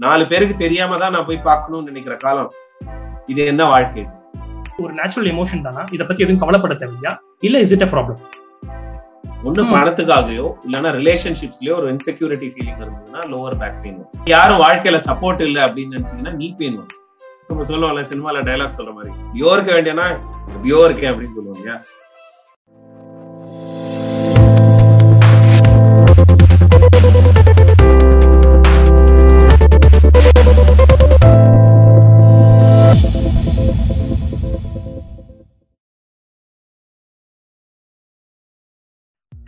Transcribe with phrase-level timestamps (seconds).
[0.00, 2.50] நாலு பேருக்கு தெரியாம தான் நான் போய் பார்க்கணும்னு நினைக்கிற காலம்.
[3.32, 4.02] இது என்ன வாழ்க்கை?
[4.82, 5.82] ஒரு நேச்சுரல் எமோஷன் தானா?
[5.94, 7.12] இதை பத்தி எதுவும் கவலைப்பட தேவையா
[7.46, 8.20] இல்ல இஸ் இட் அ ப்ராப்ளம்
[9.48, 9.62] ஒண்ணு.
[9.74, 14.26] பணத்துக்காகயோ இல்லைன்னா ரிலேஷன்ஷிப்ஸ்லயோ ஒரு இன்செக்யூரிட்டி ஃபீலிங் இருந்ததுன்னா லோவர் பேக் பெயின் வரும்.
[14.34, 16.96] யாரும் வாழ்க்கையில சப்போர்ட் இல்லை அப்படின்னு நினைச்சீங்கன்னா நீ பெயின் வரும்.
[17.48, 20.06] நம்ம சொல்லுவோம்ல சினிமால டைலாக் சொல்ற மாதிரி பியோ இருக்க வேண்டியனா
[20.64, 21.78] பியோ இருக்கேன் அப்படின்னு சொல்லுவாங்க இல்லையா?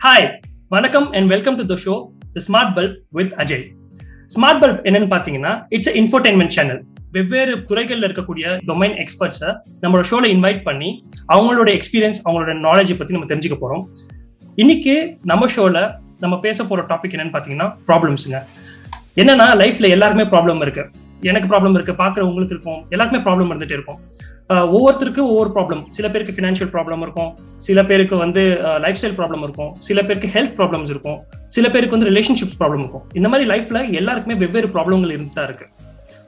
[0.03, 0.25] ஹாய்
[0.69, 1.93] வணக்கம் and welcome to the show
[2.33, 3.61] the smart bulb with Ajay
[4.33, 6.81] smart bulb என்னன்னு பாத்தீங்கன்னா இட்ஸ் இன்ஃபர்டைன்மெண்ட் சேனல்
[7.11, 9.49] வெவ்வேறு துறைகளில் இருக்கக்கூடிய டொமைன் எக்ஸ்பர்ட்ஸை
[9.83, 10.89] நம்மளோட ஷோல இன்வைட் பண்ணி
[11.33, 13.85] அவங்களோட எக்ஸ்பீரியன்ஸ் அவங்களோட நாலேஜை பத்தி நம்ம தெரிஞ்சுக்க போறோம்.
[14.55, 15.85] இன்னைக்கு நம்ம ஷோல
[16.19, 18.41] நம்ம பேச போற டாபிக் என்னன்னு பாத்தீங்கன்னா ப்ராப்ளம்ஸுங்க
[19.15, 20.85] என்னன்னா லைஃப்ல எல்லாருமே ப்ராப்ளம் இருக்கு.
[21.21, 22.81] எனக்கு ப்ராப்ளம் இருக்கு பாக்குற உங்களுக்கு இருக்கும்.
[22.89, 24.01] எல்லாருக்குமே ப்ராப்ளம் இருந்துட்டே இருக்கும்.
[24.49, 27.29] ஒவ்வொருத்தருக்கும் ஒவ்வொரு ப்ராப்ளம் சில பேருக்கு ஃபினான்ஷியல் ப்ராப்ளம் இருக்கும்.
[27.65, 28.41] சில பேருக்கு வந்து
[28.85, 29.71] லைஃப் ஸ்டைல் ப்ராப்ளம் இருக்கும்.
[29.87, 31.17] சில பேருக்கு ஹெல்த் ப்ராப்ளம்ஸ் இருக்கும்.
[31.55, 33.05] சில பேருக்கு வந்து ரிலேஷன்ஷிப்ஸ் ப்ராப்ளம் இருக்கும்.
[33.19, 35.67] இந்த மாதிரி லைஃப்ல எல்லாருக்குமே வெவ்வேறு ப்ராப்ளங்கள் இருந்து தான் இருக்கு.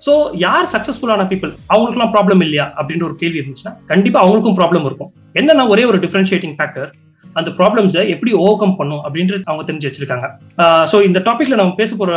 [0.05, 0.13] ஸோ
[0.45, 2.65] யார் சக்சஸ்ஃபுல்லான பீப்புள் அவங்களுக்குலாம் ப்ராப்ளம் இல்லையா?
[2.79, 5.11] அப்படின்ற ஒரு கேள்வி இருந்துச்சுன்னா கண்டிப்பா அவங்களுக்கும் ப்ராப்ளம் இருக்கும்.
[5.41, 6.89] என்னன்னா ஒரே ஒரு டிஃபரன்ஷியேட்டிங் ஃபேக்டர்
[7.39, 10.27] அந்த ப்ராப்ளம்ஸை எப்படி ஓவர் கம் பண்ணும் அப்படின்றது அவங்க தெரிஞ்சு வச்சிருக்காங்க.
[10.91, 12.11] ஸோ இந்த டாபிக்ல நம்ம பேச போற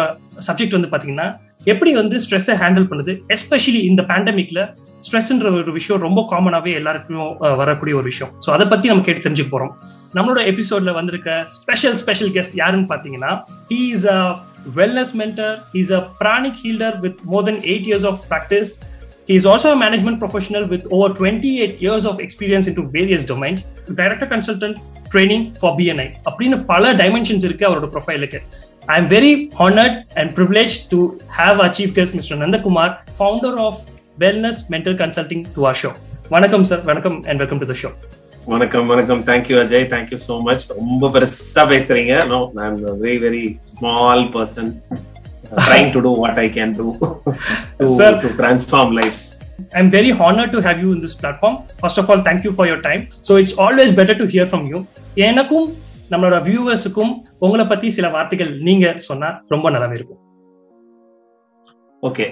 [0.49, 1.29] சப்ஜெக்ட் வந்து பாத்தீங்கன்னா
[1.73, 3.15] எப்படி வந்து ஸ்ட்ரெஸ்ஸை ஹேண்டில் பண்ணுது?
[3.37, 4.61] எஸ்பெஷலி இந்த பேண்டமிக்ல
[5.07, 7.25] ஸ்ட்ரெஸ்ன்ற ஒரு விஷயம் ரொம்ப காமனாவே எல்லாருக்கும்
[7.57, 8.33] வரக்கூடிய ஒரு விஷயம்.
[8.45, 9.73] ஸோ அதை பத்தி நம்ம கேட்டு தெரிஞ்சுக்க போறோம்.
[10.15, 13.33] நம்மளோட எபிசோட்ல வந்திருக்க ஸ்பெஷல் ஸ்பெஷல் கெஸ்ட் யாருன்னு பாத்தீங்கன்னா
[13.71, 14.21] he is a
[14.77, 18.73] wellness mentor is a pranic ஹீல்டர் with more than eight years of practice
[19.29, 23.61] He is also a management professional with over 28 years of experience into various domains,
[23.91, 24.77] director consultant
[25.13, 26.07] training for BNI.
[26.29, 28.39] அப்படின்னு பல dimensions இருக்கு அவரோட ப்ரொஃபைலுக்கு
[28.89, 31.01] I am very honoured and privilege to
[31.39, 33.83] have a chief guest mister Nandakumar founder of
[34.23, 35.91] wellness mental consulting to our show
[36.35, 37.91] வணக்கம் sir வணக்கம் and welcome to the show
[38.53, 39.21] வணக்கம் வணக்கம்.
[39.29, 42.15] Thank you Ajay thank you so much ரொம்ப பெருசா பேசுறீங்க.
[42.33, 44.71] No I'm very very small person
[45.67, 46.87] trying to do what I can do.
[48.25, 49.27] To transform lifes
[49.77, 52.69] I am very honoured to have you in this platform first of all thank you for
[52.71, 54.81] your time so it's always better to hear from you
[55.29, 55.69] எனக்கும்
[56.15, 57.13] நம்மளோட வியூவர்ஸுக்கும்
[57.47, 60.23] உங்களை பத்தி சில வார்த்தைகள் நீங்க சொன்னா ரொம்ப நல்லாவே இருக்கும்.
[62.03, 62.27] Okay.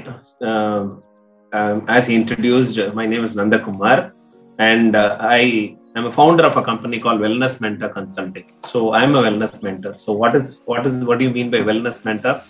[1.52, 4.12] Um, as he introduced, my name is Nanda Kumar,
[4.58, 8.50] and uh, I am a founder of a company called Wellness Mentor Consulting.
[8.64, 9.96] So I'm a wellness mentor.
[9.96, 12.42] So what is what is what do you mean by wellness mentor?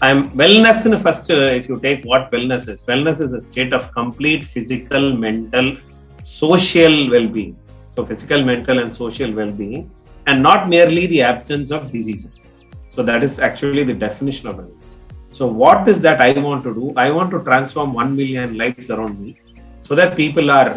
[0.00, 1.30] I'm wellness in first.
[1.30, 5.76] Uh, if you take what wellness is, wellness is a state of complete physical, mental,
[6.22, 7.56] social well-being.
[7.90, 9.90] So physical, mental, and social well-being,
[10.26, 12.48] and not merely the absence of diseases.
[12.88, 14.97] So that is actually the definition of wellness.
[15.38, 16.86] So, what is that I want to do?
[17.04, 19.30] I want to transform 1 million lives around me
[19.86, 20.70] so that people are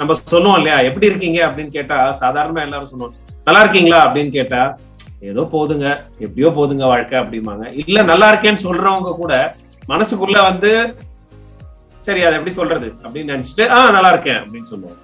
[0.00, 0.76] நம்ம சொல்லுவோம் இல்லையா?
[0.88, 3.14] எப்படி இருக்கீங்க அப்படின்னு கேட்டா சாதாரணமா எல்லாரும் சொல்லுவோம்
[3.46, 4.00] நல்லா இருக்கீங்களா?
[4.06, 4.60] அப்படின்னு கேட்டா
[5.30, 5.86] ஏதோ போதுங்க.
[6.24, 7.64] எப்படியோ போதுங்க வாழ்க்கை அப்படிம்பாங்க.
[7.82, 9.34] இல்ல நல்லா இருக்கேன்னு சொல்றவங்க கூட
[9.92, 10.70] மனசுக்குள்ள வந்து
[12.06, 12.88] சரி அதை எப்படி சொல்றது?
[13.04, 15.00] அப்படின்னு நினைச்சிட்டு ஆ நல்லா இருக்கேன் அப்படின்னு சொல்லுவாங்க.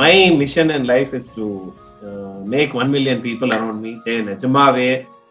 [0.00, 0.14] My.
[0.42, 1.46] Mission in life is to
[2.54, 4.88] make one million people around me say நிஜமாவே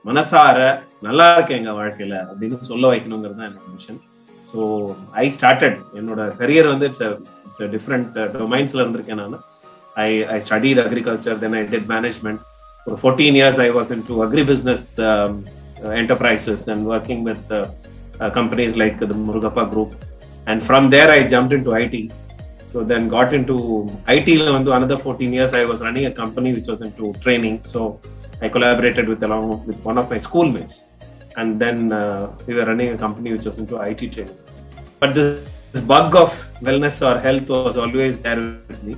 [0.09, 0.57] மனசார
[1.01, 3.99] நல்லா இருக்கேன் எங்க வாழ்க்கையில அப்படின்னு சொல்ல வைக்கணுங்கிறது தான் என்னோட மிஷன்
[4.49, 4.59] ஸோ
[5.23, 7.03] ஐ ஸ்டார்டட் என்னோட கரியர் வந்து இட்ஸ்
[7.45, 9.37] இட்ஸ் டிஃப்ரெண்ட் டொமைன்ஸ்ல இருந்திருக்கேன் நான்
[10.05, 12.41] I I studied agriculture then I did management
[12.87, 14.85] ஒரு fourteen years I was in to agri business
[16.01, 17.69] enterprises and working with uh,
[18.19, 19.95] uh, companies like the Murugappa Group.
[20.47, 22.11] And from there, I jumped into IT.
[22.65, 23.55] So then got into
[24.07, 24.29] IT.
[24.39, 27.55] ல வந்து Another 14 years, I was running a company which was into training.
[27.63, 27.99] So
[28.41, 30.85] I collaborated with along with one of my schoolmates,
[31.35, 34.37] and then uh, we were running a company which was into IT training.
[34.99, 36.31] But this, this bug of
[36.61, 38.97] wellness or health was always there with me.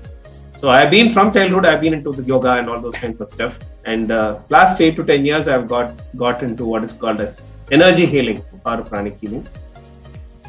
[0.56, 1.66] So I've been from childhood.
[1.66, 3.58] I've been into this yoga and all those kinds of stuff.
[3.86, 7.42] And uh, last eight to ten years, I've got got into what is called as
[7.72, 9.48] energy healing or pranic healing.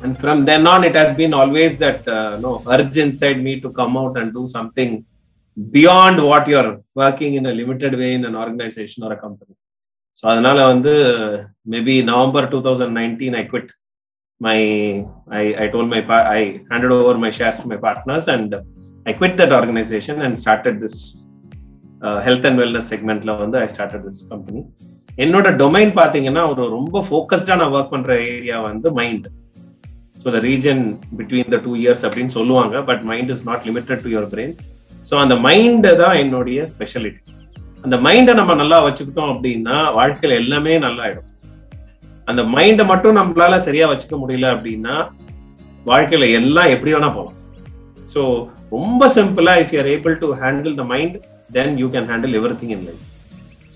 [0.02, 3.70] And from then on, it has been always that uh, no urge inside me to
[3.70, 5.04] come out and do something
[5.72, 6.70] beyond what you're
[7.00, 9.54] working in a limited way in an organisation ஒரு company
[10.16, 10.92] so அதனால வந்து
[11.74, 13.70] maybe November two thousand nineteen I quit
[14.40, 14.58] my
[15.38, 16.00] I I told my
[16.32, 16.40] I
[16.70, 18.54] handed over my shares to my partners and
[19.06, 21.00] I quit that organisation and started this
[22.26, 24.62] health and wellness செக்மெண்ட்ல வந்து I started this company
[25.18, 29.26] என்னோட domain பார்த்தீங்கன்னா ஒரு ரொம்ப ஃபோக்கஸ்டா நான் work பண்ற area வந்து mind
[30.22, 30.82] so the reason
[31.18, 34.54] between the two years அப்படின்னு சொல்லுவாங்க but mind is not limited to your brain
[35.04, 37.20] so அந்த மைண்டு தான் என்னுடைய ஸ்பெஷலிட்டி
[37.84, 41.28] அந்த மைண்டை நம்ம நல்லா வச்சுக்கிட்டோம் அப்படின்னா வாழ்க்கையில எல்லாமே நல்லா ஆயிடும்
[42.28, 44.96] அந்த மைண்டை மட்டும் நம்மளால சரியா வச்சுக்க முடியல அப்படின்னா
[45.86, 47.36] வாழ்க்கையில எல்லாம் எப்படி வேணா போகலாம்.
[48.08, 48.20] ஸோ
[48.72, 51.16] ரொம்ப சிம்பிளா if you're able to handle the mind
[51.50, 53.04] then you can handle everything in life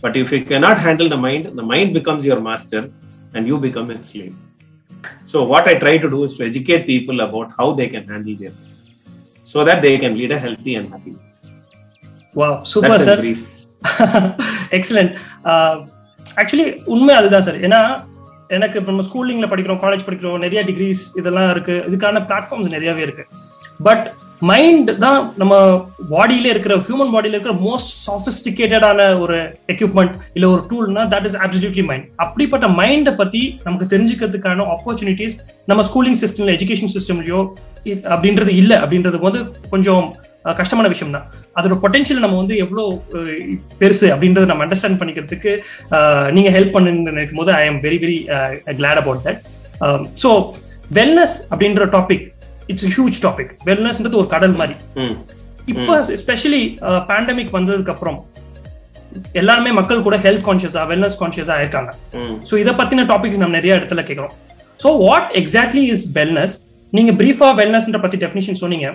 [0.03, 2.87] but if you cannot handle the mind the mind becomes your master
[3.35, 4.35] and you become it slave
[5.33, 8.39] so what I try to do is to educate people about how they can handle
[8.43, 8.57] their
[9.45, 11.13] so that they can lead a healthy and happy
[12.37, 13.23] wow super sir
[14.71, 15.13] excellent
[16.41, 17.81] actually உண்மை அதுதான் sir ஏன்னா
[18.49, 21.85] எனக்கு இப்போ நம்ம ஸ்கூலிங்ல படிக்கிறோம் college படிக்கிறோம் நிறைய decrease இதெல்லாம் இருக்கு.
[21.89, 23.25] இதுக்கான பிளாட்ஃபார்ம்ஸ் நிறையவே இருக்கு.
[23.83, 24.05] பட்
[24.45, 25.55] மைண்ட் தான் நம்ம
[26.11, 29.37] பாடியில இருக்கிற ஹியூமன் பாடியில இருக்கிற மோஸ்ட் சாஃபிஸ்டிகேட்டடான ஒரு
[29.69, 35.37] எக்யூப்மெண்ட் இல்ல ஒரு டூல்னா தட் இஸ் அப்சல்யூட்லி மைண்ட் அப்படிப்பட்ட மைண்டை பத்தி நமக்கு தெரிஞ்சுக்கிறதுக்கான ஆப்பர்ச்சுனிட்டிஸ்
[35.67, 37.41] நம்ம ஸ்கூலிங் சிஸ்டம்ல எஜுகேஷன் சிஸ்டம்லயோ
[38.15, 38.77] அப்படின்றது இல்லை.
[38.77, 40.05] அப்படின்றது வந்து கொஞ்சம்
[40.57, 41.27] கஷ்டமான விஷயம் தான்
[41.57, 42.83] அதோட பொட்டென்ஷியல் நம்ம வந்து எவ்வளோ
[43.79, 45.53] பெருசு அப்படின்றத நம்ம அண்டர்ஸ்டாண்ட் பண்ணிக்கிறதுக்கு
[46.31, 48.19] நீங்க ஹெல்ப் பண்ணுன்னு நினைக்கும் போது I am very very
[48.79, 49.41] glad about that
[50.23, 50.31] so
[50.91, 52.25] wellness அப்படின்ற டாபிக்
[52.73, 54.75] இட்ஸ் ஹியூஜ் டாபிக் வெல்னஸ்ன்றது ஒரு கடல் மாதிரி.
[55.73, 56.63] இப்போ எஸ்பெஷலி
[57.11, 58.19] பேண்டமிக் வந்ததுக்கு அப்புறம்
[59.41, 61.91] எல்லாருமே மக்கள் கூட ஹெல்த் கான்சியஸா வெல்னஸ் கான்சியஸா இருக்காங்க
[62.51, 64.35] ஸோ இதை பத்தின டாபிக்ஸ் நம்ம நிறைய இடத்துல கேட்கிறோம்.
[64.81, 66.55] So what exactly is wellness
[66.93, 68.89] நீங்க பிரீஃபா வெல்னஸ்ன்ற பத்தி டெஃபினிஷன் சொன்னீங்க.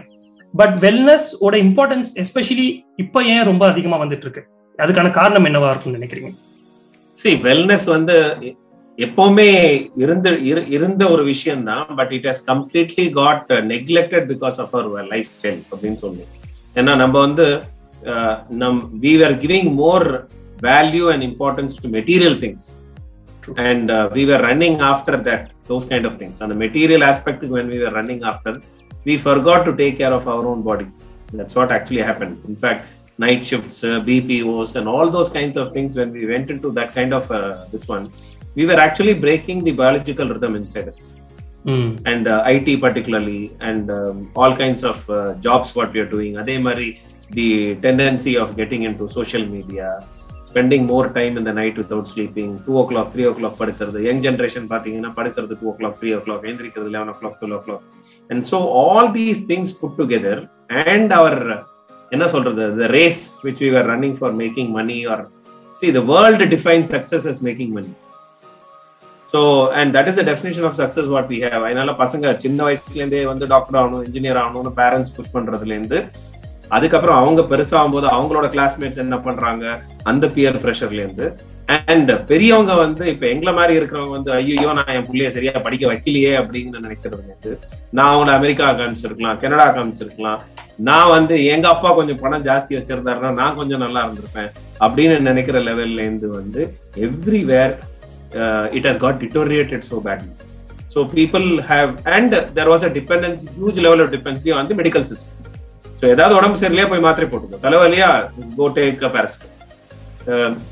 [0.54, 2.68] பட் வெல்னஸ் ஓட இம்பார்ட்டன்ஸ் எஸ்பெஷலி
[3.04, 4.44] இப்போ ஏன் ரொம்ப அதிகமா வந்துட்டு இருக்கு?
[4.80, 6.30] அதுக்கான காரணம் என்னவா இருக்கும்னு நினைக்கிறீங்க?
[7.16, 8.16] சி வெல்னஸ் வந்து
[9.06, 9.50] எப்பவுமே
[10.04, 10.30] இருந்த
[10.76, 15.08] இருந்த ஒரு விஷயம் தான் but it has completely got neglected because of our
[15.38, 16.26] lifestyle அப்படின்னு சொல்லி
[16.80, 17.48] ஏன்னா நம்ம வந்து
[18.64, 20.08] நம் we are giving more
[20.70, 22.66] value and importance to material things
[23.70, 27.80] and we are running after that those kind of things அந்த material aspect when we
[27.88, 28.60] are running after
[29.06, 30.88] we forgot to take care of our own body.
[31.32, 32.44] That's what actually happened.
[32.46, 32.88] In fact,
[33.20, 36.94] night shifts, uh, BPOs, and all those kinds of things, when we went into that
[36.94, 38.12] kind of uh, this one,
[38.56, 41.16] we were actually breaking the biological rhythm inside us.
[41.66, 42.02] Mm.
[42.06, 44.98] And uh, IT particularly, and um, all kinds of
[45.40, 46.38] jobs what we are doing.
[46.38, 47.02] Adhe mari,
[47.32, 49.88] the tendency of getting into social media,
[50.44, 54.02] spending more time in the night without sleeping, 2 o'clock, 3 o'clock padikkiradhu.
[54.10, 57.84] Young generation பார்த்தீங்கன்னா படுக்கிறது 2 o'clock, 3 o'clock, எந்திரிக்கிறது 11 o'clock, 12 o'clock.
[58.32, 60.38] And so all these things put together
[60.88, 61.34] and our
[62.16, 65.20] என்ன சொல்றது the race which we were running for making money or
[65.80, 67.94] see the world defines success as making money.
[69.34, 69.40] So
[69.76, 73.22] and that is the definition of success what we have அதனால பசங்க சின்ன வயசுல இருந்தே
[73.26, 76.00] வந்து doctor ஆகணும் engineer ஆகணும்னு parents push பண்றதுல இருந்து
[76.72, 79.64] அதுக்கப்புறம் அவங்க பெருசாகும் போது அவங்களோட கிளாஸ்மேட்ஸ் என்ன பண்றாங்க?
[80.04, 81.28] அந்த பியர் ப்ரெஷர்லேருந்து
[81.88, 86.34] அண்ட் பெரியவங்க வந்து இப்ப எங்களை மாதிரி இருக்கிறவங்க வந்து ஐயோ நான் என் பிள்ளைய சரியா படிக்க வைக்கலையே
[86.42, 87.54] அப்படின்னு நினைக்கிறது
[87.92, 90.40] நான் அவங்கள அமெரிக்கா காமிச்சிருக்கலாம் கனடா காமிச்சிருக்கலாம்
[90.82, 96.04] நான் வந்து எங்க அப்பா கொஞ்சம் பணம் ஜாஸ்தி வச்சிருந்தாருன்னா நான் கொஞ்சம் நல்லா இருந்திருப்பேன் அப்படின்னு நினைக்கிற லெவல்ல
[96.04, 96.62] இருந்து வந்து
[97.08, 97.74] everywhere
[98.78, 100.32] it has got deteriorated so badly
[100.94, 105.06] so people have and there was a dependency huge level of dependency on the medical
[105.06, 105.36] system
[106.02, 108.10] so ஏதாவது உடம்பு சரியில்லையா போய் மாத்திரை போட்டுக்கோ தலைவலியா
[108.58, 109.46] கோ டேக் பேரஸ்ட்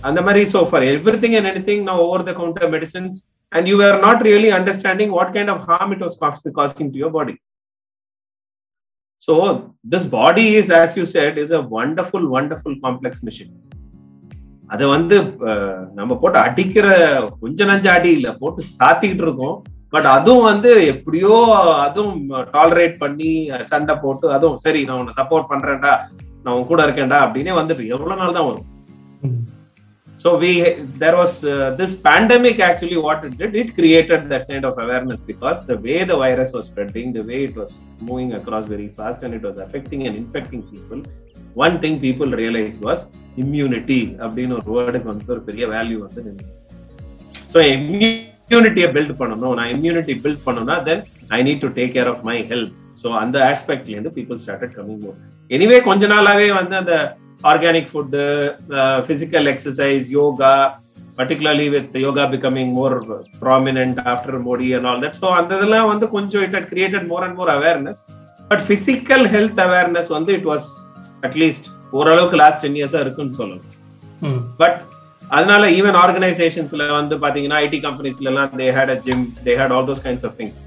[0.04, 0.86] அந்த மாதிரி so for
[1.18, 3.18] everything and anything நான் over the counter medicines
[3.52, 6.18] and you are not really understanding what kind of harm it was
[6.60, 7.36] causing to your body
[9.22, 9.34] so
[9.90, 13.54] this body is as you said is a wonderful wonderful complex machine
[14.70, 15.16] அதை வந்து
[16.00, 16.88] நம்ம போட்டு அடிக்கிற
[17.42, 19.58] கொஞ்ச நஞ்ச அடி இல்லை போட்டு சாத்திக்கிட்டு இருக்கோம்.
[19.94, 21.36] பட் அதுவும் வந்து எப்படியோ
[21.86, 22.18] அதுவும்
[22.56, 23.30] டாலரேட் பண்ணி
[23.70, 25.94] சண்டை போட்டு அதுவும் சரி நான் உன்னை சப்போர்ட் பண்றேன்டா
[26.44, 28.68] நான் உன் கூட இருக்கேன்டா அப்படின்னே வந்துட்டு எவ்வளவு நாள் தான் வரும்.
[30.22, 30.52] So we
[31.02, 31.36] there was
[31.80, 35.98] this pandemic actually what it did it created that kind of awareness because the way
[36.12, 37.76] the virus was spreading the way it was
[38.10, 41.02] moving across very fast and it was affecting and infecting people
[41.66, 43.04] one thing people realise was
[43.44, 46.22] immunity அப்படின்னு ஒரு வேர்டுக்கு வந்து ஒரு பெரிய value வந்து
[47.54, 49.54] so இம்யூனிட்டியை build பண்ணணும்.
[49.58, 53.38] நான் immunity build பண்ணணும்னா then I need to take care of my health so அந்த
[53.52, 55.18] ஆஸ்பெக்ட்லேருந்து people started coming more
[55.52, 56.94] anyway கொஞ்ச நாளாவே வந்து அந்த
[57.52, 58.22] organic food
[59.10, 60.54] physical exercise yoga
[61.20, 62.96] particularly with yoga becoming more
[63.42, 67.26] prominent after Modi and all that so அந்த இதெல்லாம் வந்து கொஞ்சம் it had created more
[67.28, 68.02] and more awareness
[68.52, 70.68] but physical health awareness வந்து it was
[71.24, 73.66] at least ஓரளவுக்கு last ten இயர்ஸா இருக்குன்னு சொல்லலாம்
[74.60, 74.80] but
[75.32, 79.88] அதனால ஈவன் ஆர்கனைசேஷன்ஸ்ல வந்து பாத்தீங்கன்னா ஐடி கம்பெனிஸ்ல எல்லாம் they had a gym they had all
[79.90, 80.62] those kinds of things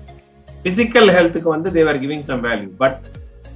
[0.49, 2.99] physical ஹெல்த்துக்கு வந்து they're giving some value but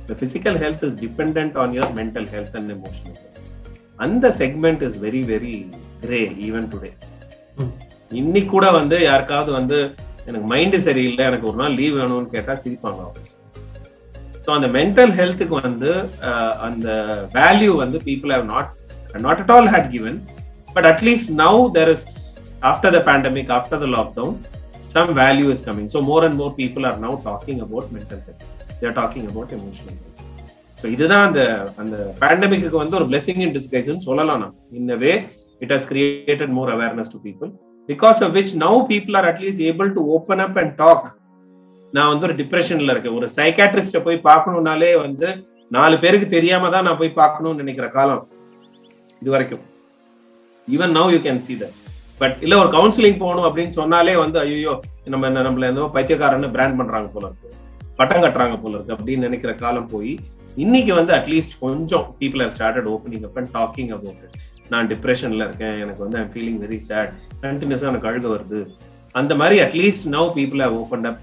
[0.09, 3.21] the physical health is depend on your mental health and emotional
[3.99, 5.57] அந்த segment is very very
[6.01, 6.91] grey even today
[8.13, 9.79] இன்னைக்கு கூட வந்து யாருக்காவது வந்து
[10.27, 13.23] எனக்கு mind சரியில்லை எனக்கு ஒரு நாள் லீவ் வேணும்னு கேட்டா சிரிப்பாங்க அவங்க.
[14.45, 15.91] ஸோ அந்த மென்டல் ஹெல்த்துக்கு வந்து
[16.67, 16.89] அந்த
[17.35, 18.71] வேல்யூ வந்து people have not
[19.27, 20.19] not at all had given
[20.77, 22.07] but at least now there is
[22.63, 24.37] after the pandemic after the lockdown
[24.95, 28.45] some value is coming so more and more people are now talking about mental health
[28.83, 30.11] they're talking about emotional health
[30.79, 31.43] so இதுதான் அந்த
[31.83, 34.55] அந்த பேண்டமிக்கு வந்து ஒரு blessing இன் டிஸ்கைஸ்ன்னு சொல்லலாம் நம்ம.
[34.81, 35.13] இந்த way
[35.61, 37.51] it has created more awareness to people
[37.89, 41.07] because of which now people are at least able to open up and talk
[41.97, 43.17] நான் வந்து ஒரு டிப்ரெஷன்ல இருக்கேன்.
[43.19, 45.29] ஒரு சைக்காட்ரிஸ்ட போய் பார்க்கணும்னாலே வந்து
[45.77, 48.23] நாலு பேருக்கு தெரியாம தான் நான் போய் பார்க்கணும்னு நினைக்கிற காலம்
[49.23, 49.65] இது வரைக்கும்
[50.69, 51.77] even now you can see that
[52.21, 54.73] but இல்ல ஒரு கவுன்சிலிங் போகணும் அப்படின்னு சொன்னாலே வந்து ஐயோ
[55.13, 57.51] நம்ம என்ன நம்மள எந்த பைத்தியக்காரன்னு பிராண்ட் பண்றாங்க போல இருக்கு.
[57.99, 60.13] பட்டம் கட்டுறாங்க போல இருக்கு அப்படின்னு நினைக்கிற காலம் போய்
[60.65, 64.39] இன்னைக்கு வந்து அட்லீஸ்ட் கொஞ்சம் people have started opening up and talking about it
[64.73, 65.77] நான் டிப்ரெஷன்ல இருக்கேன்.
[65.85, 67.13] எனக்கு வந்து ஐம் ஃபீலிங் வெரி சேட்
[67.45, 68.61] கண்டினியூஸா எனக்கு அழுக வருது.
[69.21, 71.21] அந்த மாதிரி at least now people have open up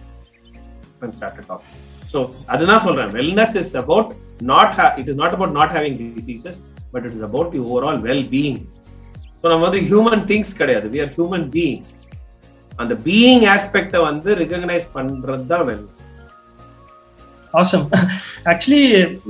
[1.06, 1.80] and started talking
[2.12, 2.20] so
[2.54, 3.10] அதுதான் சொல்றேன்.
[3.18, 4.10] Wellness is about
[4.52, 6.60] not it is not about not having diseases
[6.94, 8.60] but it is about you overall well being
[9.42, 10.88] so நம்ம வந்து human things கிடையாது.
[10.94, 11.82] We are human being
[12.72, 16.02] அந்த being ஆஸ்பெக்டை வந்து recognise பண்றது தான் வெல்னஸ்
[17.54, 17.86] ஆசம்
[18.52, 18.84] ஆக்சுவலி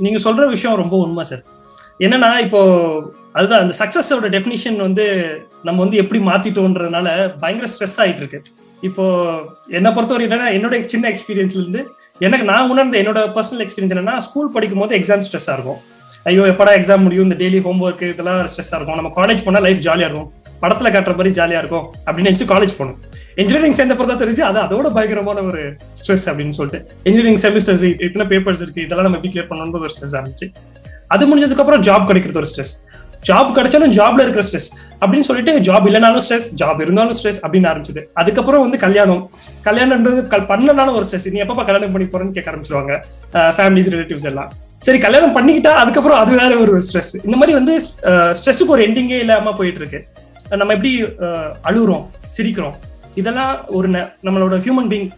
[0.04, 1.42] நீங்க சொல்ற விஷயம் ரொம்ப உண்மை சார்
[2.04, 2.60] என்னன்னா இப்போ
[3.38, 5.04] அதுதான் அந்த சக்சஸோட டெஃபினிஷன் வந்து
[5.66, 7.08] நம்ம வந்து எப்படி மாத்திட்டோன்றதுனால
[7.42, 8.40] பயங்கர ஸ்ட்ரெஸ் ஆயிட்டு இருக்கு.
[8.88, 9.04] இப்போ
[9.78, 11.80] என்னை பொறுத்தவரை என்னன்னா என்னோட சின்ன எக்ஸ்பீரியன்ஸ்ல இருந்து
[12.26, 15.80] எனக்கு நான் உணர்ந்த என்னோட பர்சனல் எக்ஸ்பீரியன்ஸ் என்னன்னா ஸ்கூல் படிக்கும் போது எக்ஸாம் ஸ்ட்ரெஸ்ஸா இருக்கும்.
[16.28, 17.26] ஐயோ எப்படா எக்ஸாம் முடியும்?
[17.28, 18.98] இந்த டெய்லி ஹோம் ஒர்க் இதெல்லாம் ஸ்ட்ரெஸ்ஸா இருக்கும்.
[19.00, 20.28] நம்ம காலேஜ் போனா லைஃப் ஜாலியா இருக்கும்.
[20.62, 22.98] படத்துல காட்டுற மாதிரி ஜாலியா இருக்கும் அப்படின்னு நினைச்சிட்டு காலேஜ் போகணும்
[23.42, 25.62] இன்ஜினியரிங் சேர்ந்த பிறகு தெரிஞ்சு அது அதோட பயங்கரமான ஒரு
[26.00, 26.80] ஸ்ட்ரெஸ் அப்படின்னு சொல்லிட்டு.
[27.08, 28.84] இன்ஜினியரிங் செமிஸ்டர்ஸ் இத்தனை பேப்பர்ஸ் இருக்கு.
[28.86, 30.48] இதெல்லாம் நம்ம எப்படி கிளியர் பண்ணணும்னு ஒரு ஸ்ட்ரெஸ் ஆரம்பிச்சு
[31.14, 32.74] அது முடிஞ்சதுக்கு அப்புறம் ஜாப் கிடைக்கிறது ஒரு ஸ்ட்ரெஸ்
[33.28, 38.02] ஜாப் கிடைச்சாலும் ஜாப்ல இருக்கிற ஸ்ட்ரெஸ் அப்படின்னு சொல்லிட்டு ஜாப் இல்லைனாலும் ஸ்ட்ரெஸ் ஜாப் இருந்தாலும் ஸ்ட்ரெஸ் அப்படின்னு ஆரம்பிச்சது.
[38.20, 39.22] அதுக்கப்புறம் வந்து கல்யாணம்.
[39.66, 42.92] கல்யாணம்ன்றது பண்ணனாலும் ஒரு ஸ்ட்ரெஸ் நீ எப்பப்பா கல்யாணம் பண்ணி போறேன்னு கேட்க ஆரம்பிச்சிருவாங்க.
[43.56, 44.50] ஃபேமிலிஸ் ரிலேட்டிவ்ஸ் எல்லாம்.
[44.86, 47.74] சரி கல்யாணம் பண்ணிக்கிட்டா அதுக்கப்புறம் அது வேற ஒரு ஸ்ட்ரெஸ் இந்த மாதிரி வந்து
[48.38, 50.00] ஸ்ட்ரெஸ்ஸுக்கு ஒரு எண்டிங்கே இல்லாம போயிட்டு இருக்கு
[50.60, 50.92] நம்ம எப்படி
[51.68, 52.04] அழுகுறோம்
[52.36, 52.74] சிரிக்கிறோம்.
[53.20, 53.88] இதெல்லாம் ஒரு
[54.26, 55.08] நம்மளோட ஹியூமன் பீங்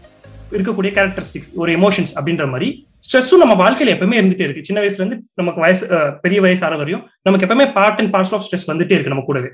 [0.55, 2.69] இருக்கக்கூடிய கேரக்டரிஸ்டிக்ஸ் ஒரு எமோஷன்ஸ் அப்படின்ற மாதிரி
[3.05, 4.65] ஸ்ட்ரெஸ்ஸும் நம்ம வாழ்க்கையில எப்பவுமே இருந்துட்டே இருக்கு.
[4.67, 5.85] சின்ன வயசுல இருந்து நமக்கு வயசு
[6.23, 9.49] பெரிய வயசு ஆற வரையும் நமக்கு எப்பவுமே part and parts of stress வந்துட்டே இருக்கு நம்ம கூடவே.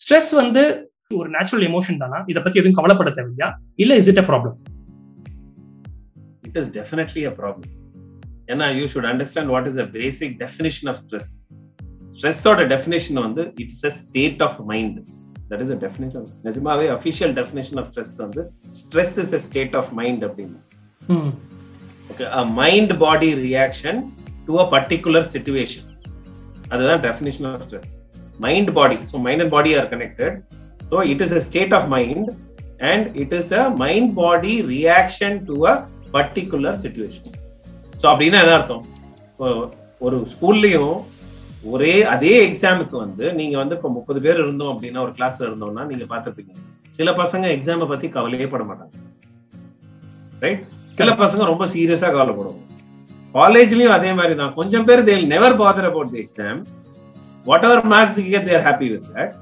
[0.00, 0.62] ஸ்ட்ரெஸ் வந்து
[1.20, 2.18] ஒரு நேச்சுரல் எமோஷன் தானா?
[2.30, 3.48] இதை பத்தி எதுவும் கவலைப்பட தேவையா
[3.82, 4.54] இல்ல is it a problem
[6.48, 7.72] it is definitely a problem
[8.52, 11.30] ஏன்னா you should understand what is a basic definition of stress
[12.14, 14.98] ஸ்ட்ரெஸ்ஸோட definition வந்து it's a state of mind
[15.50, 18.44] that is a definition நிஜமாவே அஃபிஷியல் டெஃபினேஷன் ஆஃப் ஸ்ட்ரெஸ் வந்து
[18.80, 20.58] stress is a state of mind அப்படின்னு.
[22.60, 24.00] Mind body reaction
[24.46, 25.88] to a particular situation
[26.72, 27.92] அதுதான் definition of stress
[28.38, 30.36] mind body so mind and body are connected
[30.90, 32.30] so it is a state of mind
[32.90, 35.74] and it is a mind body reaction to a
[36.16, 37.30] particular situation
[38.00, 38.84] so அப்படின்னா என்ன அர்த்தம்?
[40.00, 40.94] ஒரு ஸ்கூல்லையும்
[41.72, 46.04] ஒரே அதே எக்ஸாமுக்கு வந்து நீங்க வந்து இப்போ முப்பது பேர் இருந்தோம் அப்படின்னா ஒரு கிளாஸ்ல இருந்தோம்னா நீங்க
[46.10, 46.52] பார்த்துருப்பீங்க.
[46.96, 48.92] சில பசங்க எக்ஸாமை பத்தி கவலையே பட மாட்டாங்க.
[50.42, 50.64] ரைட்
[50.98, 52.62] சில பசங்க ரொம்ப சீரியஸா கவலைப்படுவாங்க
[53.36, 56.60] காலேஜ்லயும் அதே மாதிரி தான் கொஞ்சம் பேர் they'll never bother about the exam
[57.68, 59.34] whatever marks get they're happy with that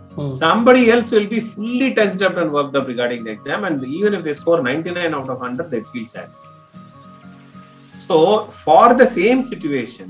[0.42, 4.14] somebody else will be fully tensed up and worked up regarding the exam and even
[4.14, 6.28] if they score 99 out of 100 they feel sad
[8.06, 8.16] so
[8.64, 10.08] for the same situation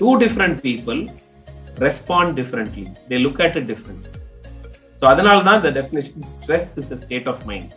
[0.00, 0.98] two different people
[1.78, 4.12] respond differently they look at it differently
[5.00, 7.70] so அதனால தான் the definition stress is a state of mind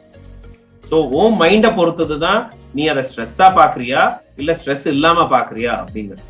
[0.90, 2.40] so ஓ மைண்டை பொறுத்தது தான்
[2.78, 4.02] நீ அதை ஸ்ட்ரெஸ்ஸா பாக்குறியா
[4.42, 6.24] இல்ல ஸ்ட்ரெஸ் இல்லாம பாக்குறியா அப்படிங்கிறது.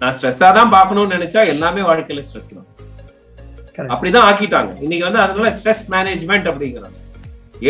[0.00, 2.68] நான் ஸ்ட்ரெஸ்ஸா தான் பார்க்கணும்னு நினைச்சா எல்லாமே வாழ்க்கையில ஸ்ட்ரெஸ் தான்.
[3.92, 4.70] அப்படிதான் ஆக்கிட்டாங்க.
[4.84, 6.96] இன்னைக்கு வந்து அதனால ஸ்ட்ரெஸ் மேனேஜ்மெண்ட் அப்படிங்கிறாங்க.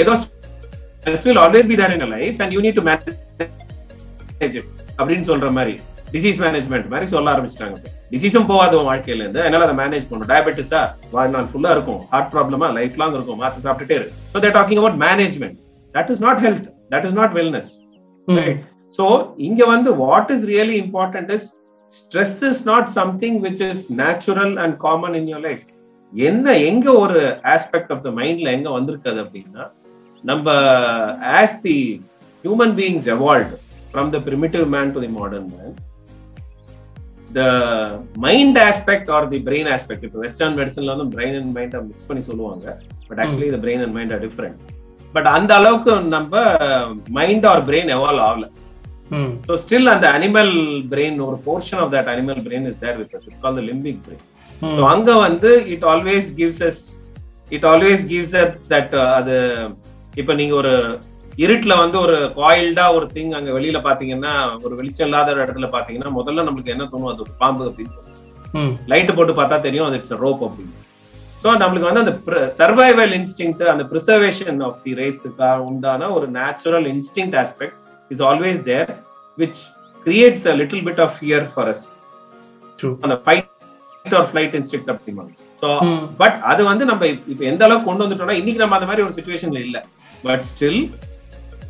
[0.00, 4.58] ஏதோ stress will always be there in life and you need to manage
[4.98, 5.74] அப்படின்னு சொல்ற மாதிரி
[6.14, 7.78] டிசீஸ் மேனேஜ்மெண்ட் மாதிரி சொல்ல ஆரம்பிச்சிட்டாங்க.
[8.10, 10.80] டிசீஸும் போகாது உன் வாழ்க்கையில இருந்து என்னால அதை மேனேஜ் பண்ணும் டயபெட்டிஸா
[11.12, 12.00] வாழ்நாள் ஃபுல்லா இருக்கும்.
[12.12, 13.40] ஹார்ட் ப்ராப்ளமா லைஃப் லாங் இருக்கும்.
[13.42, 15.56] மாத்த சாப்பிட்டுட்டே இருக்கு so they're talking about management
[15.94, 17.70] that is not health that is not wellness
[18.94, 19.04] so
[19.48, 21.48] இங்க வந்து what is really important is
[21.92, 25.64] stress is not something which is natural and common in your life
[26.12, 27.20] என்ன எங்க ஒரு
[27.54, 29.64] aspect of the மைண்ட்ல எங்க வந்திருக்காது அப்படின்னா
[30.24, 30.46] நம்ம
[31.40, 31.76] as the
[32.44, 33.52] human beings evolve
[33.90, 35.76] from the primitive man to the modern man
[37.38, 37.42] the
[38.26, 42.24] mind aspect or the brain aspect இப்போ western மெடிசன்ல வந்து பிரெயின் அண்ட் மைண்ட் மிக்ஸ் பண்ணி
[42.30, 42.66] சொல்லுவாங்க.
[43.08, 44.58] But actually the brain and mind are different
[45.14, 46.34] but அந்த அளவுக்கு நம்ம
[47.18, 48.46] mind or brain evolve ஆகல.
[49.46, 50.52] So still அந்த அனிமல்
[50.92, 54.26] பிரெயின் ஒரு portion of that animal brain is there with it's call limbic brain
[54.76, 56.82] so அங்க வந்து it always gives us
[57.56, 59.36] it always gives at that அது
[60.20, 60.74] இப்ப நீங்க ஒரு
[61.38, 64.32] இருட்டுல வந்து ஒரு காயில்டா ஒரு திங் அங்க வெளியில பாத்தீங்கன்னா
[64.64, 67.10] ஒரு வெளிச்சம் இல்லாத இடத்துல பாத்தீங்கன்னா முதல்ல நம்மளுக்கு என்ன தோணும்?
[67.12, 67.96] அது ஒரு பாம்பு அப்படின்னு
[68.88, 70.74] லைட் போட்டு பார்த்தா தெரியும் அது இட்ஸ் ரோப் அப்படின்னு.
[71.42, 72.14] ஸோ நம்மளுக்கு வந்து அந்த
[72.58, 77.78] சர்வைவல் இன்ஸ்டிங் அந்த ப்ரிசர்வேஷன் ஆஃப் தி ரேஸுக்காக உண்டான ஒரு natural instinct aspect
[78.10, 78.90] is always there
[79.38, 79.60] which
[80.06, 81.84] creates a little bit of fear for us
[83.00, 83.48] அந்த ஃபைட்
[84.18, 85.32] ஆர் ஃபிளைட் இன்ஸ்டிங் அப்படிம்பாங்க
[85.62, 85.70] ஸோ
[86.20, 89.60] பட் அது வந்து நம்ம இப்போ எந்த அளவுக்கு கொண்டு வந்துட்டோம்னா இன்னைக்கு நம்ம அந்த மாதிரி ஒரு சுச்சுவேஷன்ல
[89.68, 89.82] இல்லை.
[90.24, 90.80] But still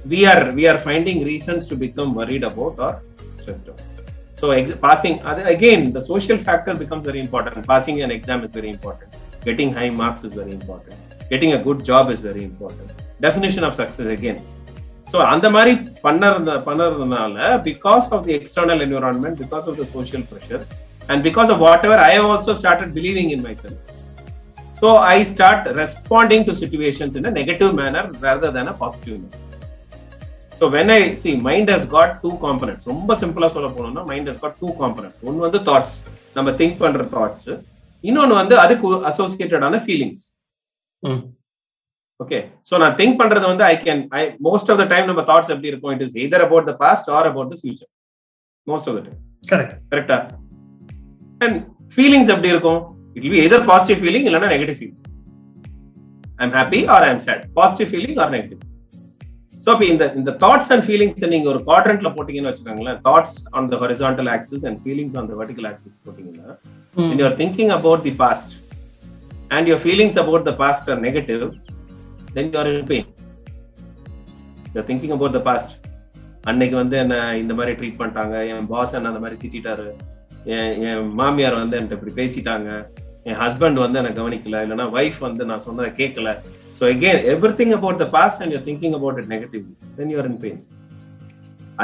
[0.06, 2.98] We are we are finding reasons to become worried about our
[3.40, 3.72] stressed
[4.38, 5.14] So ex- passing,
[5.48, 7.66] again, the social factor becomes very important.
[7.66, 9.10] Passing an exam is very important.
[9.46, 10.96] Getting high marks is very important.
[11.32, 12.90] Getting a good job is very important.
[13.20, 14.38] Definition of success again.
[15.12, 15.72] So அந்த மாதிரி
[16.06, 17.38] பண்ணறது பண்ணறதுனால
[17.68, 20.64] because of the external environment because of the social pressure
[21.10, 23.82] and because of whatever I have also started believing in myself
[24.82, 29.49] so I start responding to situations in a negative manner rather than a positive manner
[30.61, 34.41] so when I see mind has got two components ரொம்ப சிம்பிளா சொல்ல போனோம்னா mind has
[34.43, 35.95] got two components ஒன்று வந்து thoughts
[36.37, 37.47] நம்ம think பண்ற thoughts
[38.05, 40.23] இன்னொன்று வந்து அதுக்கு அசோசியேட்டடான ஃபீலிங்ஸ்
[42.21, 42.39] ஓகே
[42.69, 45.71] ஸோ நான் திங்க் பண்றது வந்து I can I most of the time நம்ம தாட்ஸ் எப்படி
[45.71, 45.93] இருக்கும்?
[45.95, 47.91] It is either about the past or about the future
[48.67, 50.19] most of the time correct கரெக்டா
[51.41, 51.59] அண்ட்
[51.95, 52.81] ஃபீலிங்ஸ் எப்படி இருக்கும்?
[53.17, 54.99] It be either positive feeling இல்லைன்னா negative feeling
[56.39, 58.61] I am happy or I am sad positive feeling or negative
[59.63, 62.99] so அப்போ இந்த இந்த thoughts and feelings நீங்க ஒரு குவாட்ரண்ட்ல போட்டீங்கன்னு வச்சுக்கோங்களேன்.
[63.07, 66.49] Thoughts on the horizontal axis and feelings on the vertical axis போட்டீங்கன்னா
[67.19, 68.53] you're thinking about the past
[69.51, 71.45] and your feelings about the past are negative
[72.35, 73.09] then you're in pain
[74.69, 75.75] you're thinking about the past
[76.45, 79.89] அன்னைக்கு வந்து என்ன இந்த மாதிரி treat பண்ணிட்டாங்க என் pass என்ன அந்த மாதிரி திட்டாரு
[80.55, 82.69] என் என் மாமியார் வந்து என்கிட்ட இப்படி பேசிட்டாங்க
[83.27, 86.31] என் ஹஸ்பண்ட் வந்து என்ன கவனிக்கல இல்லைன்னா ஒய்ஃப் வந்து நான் சொன்னதை கேட்கல
[86.81, 87.23] so again
[87.61, 90.61] everything about the past and you're thinking about it negatively then you're in pain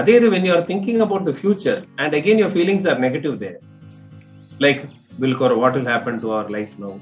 [0.00, 3.36] அதே இது when you are thinking about the future and again your feelings are negative
[3.44, 3.58] there
[4.60, 4.78] like
[5.20, 6.92] will or what will happen to our life now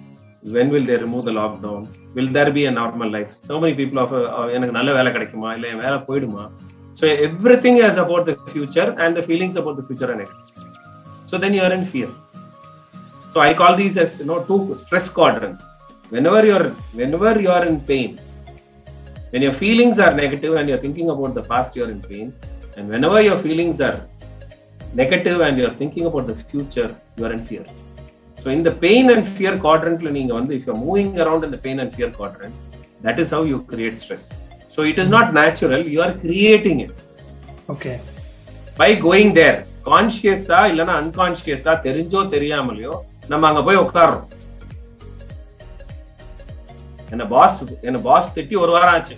[0.55, 1.83] when will they remove the lockdown
[2.17, 4.11] will there be a normal life so many people of
[4.57, 6.45] எனக்கு நல்ல வேலை கிடைக்குமா இல்ல என் வேலை போயிடுமா
[6.99, 10.67] so everything is about the future and the feelings about the future are negative
[11.31, 12.11] so then you are in fear
[13.33, 15.63] so i call these as you know two stress quadrants
[16.11, 16.69] whenever you're
[17.01, 18.11] whenever you are in pain
[19.33, 22.33] when your feelings are negative and you're thinking about the past you're in pain
[22.77, 23.99] and whenever your feelings are
[24.95, 27.65] negative and you're thinking about the future, you are in fear.
[28.39, 31.95] So in the pain and fear quadrant, if you're moving around in the pain and
[31.95, 32.55] fear quadrant,
[33.03, 34.33] that is how you create stress.
[34.69, 36.93] So it is not natural, you are creating it.
[37.73, 37.93] Okay
[38.79, 42.95] By going there, கான்சியஸா இல்லைன்னா அன்கான்சியஸா தெரிஞ்சோ தெரியாமலையோ
[43.29, 44.25] நம்ம அங்க போய் உட்கார்றோம்
[47.15, 49.17] என்ன pass என்ன pass திட்டி ஒரு வாரம் ஆச்சு.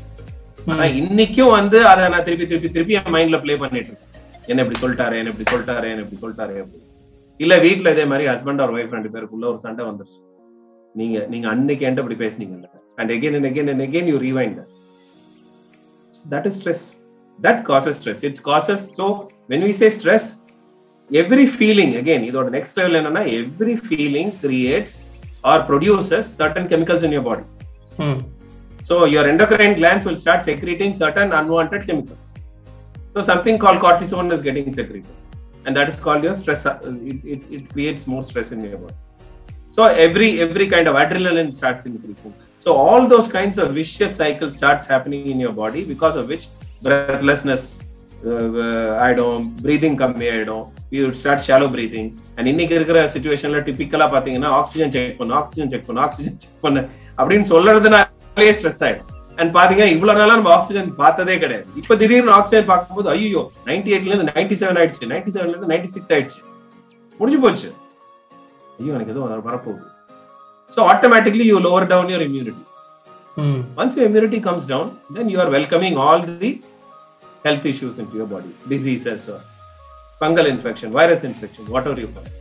[0.73, 4.13] ஆனா இன்னைக்கும் வந்து அதை நான் திருப்பி திருப்பி திருப்பி என் மைண்ட்ல ப்ளே பண்ணிட்டு இருக்கேன்.
[4.51, 6.57] என்ன இப்படி சொல்லிட்டாரு என்ன இப்படி சொல்லிட்டாரு என்ன இப்படி சொல்லிட்டாரு
[7.41, 10.21] இல்ல வீட்ல இதே மாதிரி ஹஸ்பண்ட் ஆர் ஒய்ஃப் ரெண்டு பேருக்குள்ள ஒரு சண்டை வந்துருச்சு.
[10.95, 12.69] நீங்க நீங்க அன்னைக்கு என்கிட்ட இப்படி பேசுனீங்கல்ல.
[13.01, 14.61] And again and again and again you rewind
[16.33, 16.85] that is stress
[17.39, 19.07] that causes stress it's causes so
[19.53, 20.29] when we say stress
[21.11, 24.97] every feeling again இதோட நெக்ஸ்ட் லெவல் என்னன்னா every feeling creates
[25.53, 27.45] or produces certain chemicals in your body
[27.97, 28.19] Hmm.
[28.83, 32.35] So your endocrine glands will start secreting certain unwanted chemicals.
[33.13, 35.07] So something called cortisone is getting secreted,
[35.65, 36.67] and that is called your stress.
[36.67, 38.95] Uh, it, it, it creates more stress in your body.
[39.71, 42.35] So every every kind of adrenaline starts increasing.
[42.59, 46.49] So all those kinds of vicious cycles starts happening in your body because of which
[46.83, 47.79] breathlessness
[49.05, 49.43] ஆயிடும்.
[49.65, 50.65] Breathing கம்மி ஆயிடும்.
[50.95, 55.87] You start shallow breathing and இன்னைக்கு இருக்கிற சுச்சுவேஷன்ல டிபிக்கலா பாத்தீங்கன்னா oxygen check பண்ணு oxygen check
[55.89, 56.83] பண்ணு ஆக்சிஜன் செக் பண்ணு
[57.19, 59.11] அப்படின்னு சொல்றதுனாலே ஸ்ட்ரெஸ் ஆயிடும்.
[59.41, 61.67] அண்ட் பாத்தீங்கன்னா இவ்வளவு நாளா நம்ம ஆக்சிஜன் பார்த்ததே கிடையாது.
[61.81, 65.91] இப்ப திடீர்னு ஆக்சிஜன் பார்க்கும்போது ஐயோ நைன்டி எயிட்ல இருந்து நைன்டி செவன் ஆயிடுச்சு நைன்டி செவன்ல இருந்து நைன்டி
[65.97, 66.41] சிக்ஸ் ஆயிடுச்சு.
[67.21, 67.69] முடிஞ்சு போச்சு.
[68.79, 69.85] ஐயோ எனக்கு எதுவும் வரப்போகுது.
[70.77, 72.65] So automatically you lower down your immunity
[73.81, 76.51] once your immunity comes down then you are welcoming all the
[77.45, 79.41] health issues into your body, diseases or
[80.21, 82.33] fungal infection, virus infection, whatever you call it.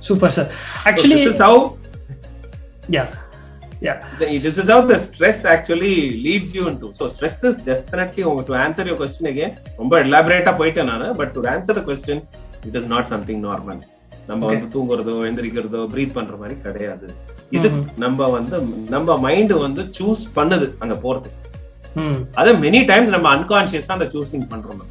[0.00, 0.50] Super, sir.
[0.86, 1.78] Actually, so this is how.
[2.88, 3.08] Yeah.
[3.80, 3.98] Yeah.
[4.18, 6.92] This is how the stress actually leads you into.
[6.92, 9.52] So stress is definitely to answer your question again.
[9.80, 12.22] ரொம்ப elaborate போயிட்டேன் நான் but to answer the question
[12.68, 13.80] it is not something normal
[14.30, 17.06] நம்ம வந்து தூங்குறதோ எந்திரிக்கிறதோ breath பண்ற மாதிரி கிடையாது
[17.56, 17.68] இது
[18.04, 18.56] நம்ம வந்து
[18.94, 21.30] நம்ம மைண்ட் வந்து சூஸ் பண்ணுது அங்க போறது
[22.40, 24.82] அது மெனி டைம்ஸ் நம்ம அன்கான்சியஸா அந்த சூசிங் பண்றோம்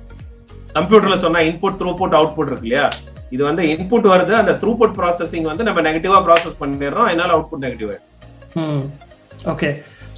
[0.78, 2.88] கம்ப்யூட்டர்ல சொன்னா இன்புட் த்ரூ புட் அவுட்புட் இருக்கு இல்லையா?
[3.36, 7.64] இது வந்து இன்புட் வருது அந்த த்ரூ புட் ப்ராசஸிங் வந்து நம்ம நெகட்டிவா ப்ராசஸ் பண்ணிடுறோம் அதனால அவுட்புட்
[7.66, 8.84] நெகட்டிவ் ஆயிடும்.
[9.54, 9.70] ஓகே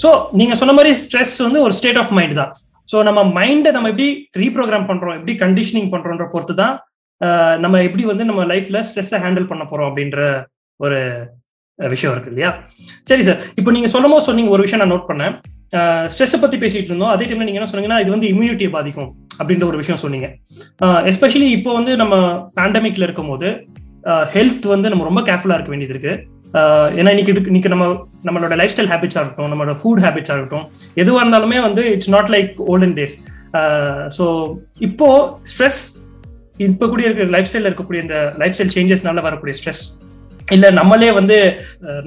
[0.03, 2.51] ஸோ நீங்க சொன்ன மாதிரி ஸ்ட்ரெஸ் வந்து ஒரு ஸ்டேட் ஆஃப் மைண்ட் தான்.
[2.89, 4.07] ஸோ நம்ம மைண்டை நம்ம எப்படி
[4.43, 6.75] ரீப்ரோக்ராம் பண்றோம் எப்படி கண்டிஷனிங் பண்றோன்ற பொறுத்து தான்
[7.63, 10.19] நம்ம எப்படி வந்து நம்ம லைஃப்ல ஸ்ட்ரெஸ்ஸை ஹேண்டில் பண்ண போறோம் அப்படின்ற
[10.79, 10.99] ஒரு
[11.79, 12.51] விஷயம் இருக்கு இல்லையா?
[13.09, 15.35] சரி சார் இப்போ நீங்க சொல்லும் போது சொன்னீங்க ஒரு விஷயம் நான் நோட் பண்ணேன்.
[16.11, 17.11] ஸ்ட்ரெஸ்ஸை பத்தி பேசிட்டு இருந்தோம்.
[17.15, 20.27] அதே டைம்ல நீங்க என்ன சொன்னீங்கன்னா இது வந்து இம்யூனிட்டியை பாதிக்கும் அப்படின்ற ஒரு விஷயம் சொன்னீங்க.
[21.11, 22.15] எஸ்பெஷலி இப்போ வந்து நம்ம
[22.57, 23.49] பேண்டமிக்ல இருக்கும் போது
[24.35, 26.13] ஹெல்த் வந்து நம்ம ரொம்ப கேர்ஃபுல்லா இருக்க வேண்டியது இருக்கு.
[26.99, 27.87] ஏன்னா இன்னைக்கு இன்னைக்கு நம்ம
[28.27, 30.65] நம்மளோட லைஃப் ஸ்டைல் ஹேபிட்ஸா இருக்கட்டும் நம்மளோட ஃபுட் ஹேபிட்ஸா இருக்கட்டும்
[31.01, 33.15] எதுவாக இருந்தாலுமே வந்து it's not like olden days
[34.17, 34.25] so
[34.87, 35.09] இப்போ
[35.51, 35.81] ஸ்ட்ரெஸ்
[36.67, 39.83] இப்போ கூட இருக்கிற லைஃப் ஸ்டைல இருக்கக்கூடிய இந்த லைஃப் ஸ்டைல் சேஞ்சஸ்னால வரக்கூடிய ஸ்ட்ரெஸ்
[40.55, 41.37] இல்ல நம்மளே வந்து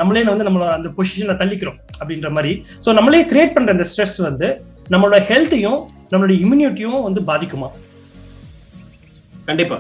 [0.01, 2.53] நம்மளே வந்து நம்மள அந்த பொசிஷன்ல தள்ளிக்கிறோம் அப்படின்ற மாதிரி.
[2.85, 4.49] ஸோ நம்மளே கிரியேட் பண்ற இந்த ஸ்ட்ரெஸ் வந்து
[4.95, 5.81] நம்மளோட ஹெல்த்தையும்
[6.13, 7.69] நம்மளோட இம்யூனிட்டியும் வந்து பாதிக்குமா?
[9.49, 9.79] கண்டிப்பா.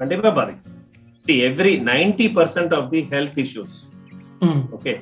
[0.00, 0.72] கண்டிப்பா பாதிக்கும்.
[1.24, 3.74] See every ninety percent of the health issues
[4.76, 4.92] okay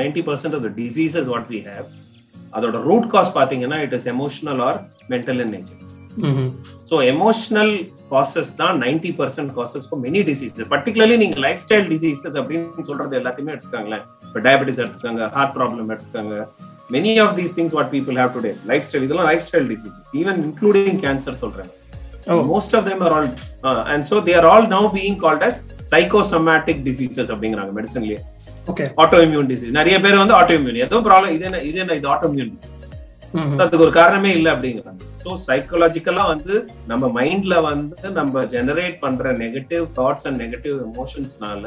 [0.00, 1.88] ninety percent of the diseases what we have
[2.56, 4.78] அதோட ரூட் காஸ் பாத்தீங்கன்னா it is emotional or
[5.12, 5.80] mental in nature
[6.88, 7.72] so emotional
[8.12, 13.16] causes தான் ninety percent causes for many diseases particularly நீங்க lifestyle diseases அப்படின்னு சொல்றது
[13.20, 14.04] எல்லாத்தையுமே எடுத்துக்காங்களேன்.
[14.26, 16.34] இப்போ diabetes எடுத்துக்காங்க heart problem எடுத்துக்காங்க.
[16.94, 18.52] Many of these things what people have today
[18.88, 21.72] lifestyle இதெல்லாம் lifestyle diseases even including cancer சொல்றாங்க
[22.52, 23.30] most of them are all
[23.92, 25.58] and so they're all now being called as
[25.94, 28.18] psychosomatic diseases அப்படிங்கிறாங்க மெடிசன்லயே
[29.04, 32.08] auto immune disease நிறைய பேர் வந்து auto immune ஏதோ problem இது என்ன இது என்ன இது
[32.14, 32.82] ஆட்டோ இம்யூன் டிசீஸ்
[33.62, 35.00] அதுக்கு ஒரு காரணமே இல்லை அப்படிங்கிறாங்க.
[35.22, 36.54] ஸோ சைக்கலாஜிக்கலா வந்து
[36.90, 41.66] நம்ம மைண்ட்ல வந்து நம்ம ஜெனரேட் பண்ற negative thoughts and negative எமோஷன்ஸ்னால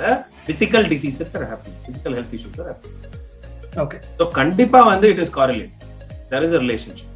[0.49, 1.45] physical diseases or
[1.87, 2.77] physical health issues are
[3.83, 5.73] okay so கண்டிப்பா வந்து it is correlate
[6.33, 7.11] there is relationship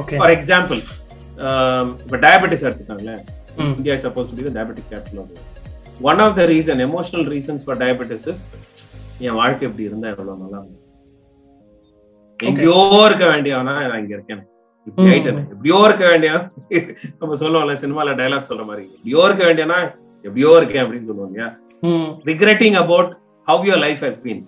[0.00, 0.80] okay for example
[2.04, 3.22] இப்போ diabetes எடுத்துக்காங்களேன்.
[3.76, 5.32] India supposed to be diabetic capital of
[6.10, 8.42] one of the reason emotional reasons for diabetes is
[9.28, 10.84] என் வாழ்க்கை எப்படி இருந்தா எவ்வளவு நல்லா இருக்கும்
[12.46, 14.42] எங்கேயோ இருக்க வேண்டியவனா நான் இங்க இருக்கேன்.
[14.86, 15.38] இப்படி ஆயிட்டேன்.
[15.54, 16.30] எப்படியோ இருக்க வேண்டிய
[17.20, 18.84] நம்ம சொல்லுவோம்ல சினிமால டைலாக் சொல்ற மாதிரி.
[18.96, 19.78] எப்படியோ இருக்க வேண்டியனா
[20.26, 21.48] எப்படியோ இருக்கேன் அப்படின்னு இல்லையா?
[22.30, 23.10] Regretting about
[23.48, 24.42] how your life has been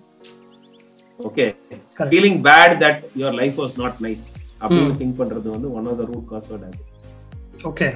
[1.19, 1.45] okay
[2.11, 4.25] feeling bad that your life was not nice
[4.61, 6.49] அப்படின்னு திங்க் பண்றது வந்து one of the root cause
[7.71, 7.89] okay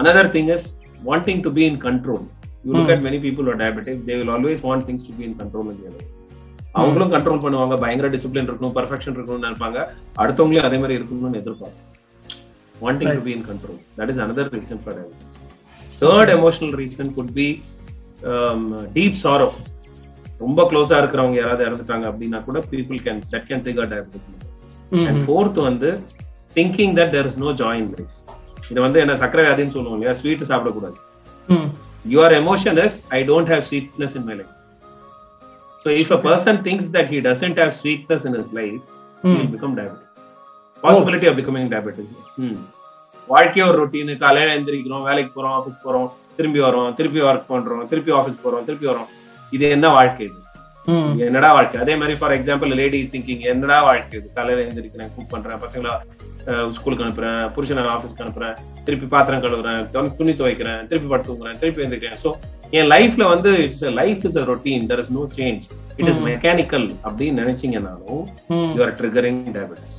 [0.00, 0.62] another thing is
[1.08, 2.22] wanting to be in control.
[2.64, 5.24] You look at many people who are diabetic they will always want things to be
[5.28, 6.10] in control in their life.
[6.80, 7.74] அவங்களும் control பண்ணுவாங்க.
[7.84, 9.78] பயங்கர discipline இருக்கணும் perfection இருக்கணும்னு நினைப்பாங்க.
[10.22, 11.84] அடுத்தவங்களையும் அதே மாதிரி இருக்கணும்னு எதிர்பார்ப்பாங்க
[12.82, 15.34] wanting to be in control that is another reason for diabetes
[16.02, 17.46] third emotional reason could be
[18.96, 19.48] deep sorrow
[20.44, 24.28] ரொம்ப க்ளோஸா இருக்கிறவங்க யாராவது இறந்துட்டாங்க அப்படின்னா கூட people can that can trigger diabetes
[25.10, 25.90] and fourth வந்து
[26.56, 28.12] thinking that there is no joy in life
[28.70, 30.14] இது வந்து என்ன சக்கரை வியாதின்னு சொல்லுவோம் இல்லையா?
[30.20, 30.96] ஸ்வீட் சாப்பிடக்கூடாது.
[32.14, 34.52] Your emotion is I don't have sweetness in my life
[35.86, 38.80] So if a person thinks that he doesn't have sweetness in his life,
[39.22, 40.08] he will become diabetic.
[40.84, 41.30] Possibility oh.
[41.30, 42.08] of becoming diabetic.
[42.38, 42.56] Hmm.
[43.28, 48.12] வாழ்க்கை ஒரு routine காலையில எந்திரிக்கிறோம் வேலைக்கு போறோம் office போறோம் திரும்பி வரோம் திருப்பி work பண்றோம் திருப்பி
[48.18, 49.08] ஆஃபீஸ் போறோம் திருப்பி வரோம்
[49.56, 54.28] இது என்ன வாழ்க்கை இது என்னடா வாழ்க்கை அதே மாதிரி ஃபார் எக்ஸாம்பிள் லேடிஸ் திங்கிங் என்னடா வாழ்க்கை இது
[54.38, 55.94] காலையில எழுந்திரிக்கிறேன் குக் பண்றேன் பசங்களை
[56.76, 58.56] ஸ்கூலுக்கு அனுப்புறேன் புருஷனை ஆஃபீஸ்க்கு அனுப்புறேன்
[58.86, 59.80] திருப்பி பாத்திரம் கழுவுறேன்
[60.18, 62.20] துணி துவைக்கிறேன் திருப்பி படுத்து தூங்குறேன் திருப்பி எழுந்திரிக்கிறேன்.
[62.24, 62.30] ஸோ
[62.78, 65.64] என் லைஃப்ல வந்து it's life is a routine there is no change
[66.00, 68.22] it is mechanical அப்படின்னு நினைச்சீங்கன்னாலும்
[68.76, 69.98] you are triggering diabetes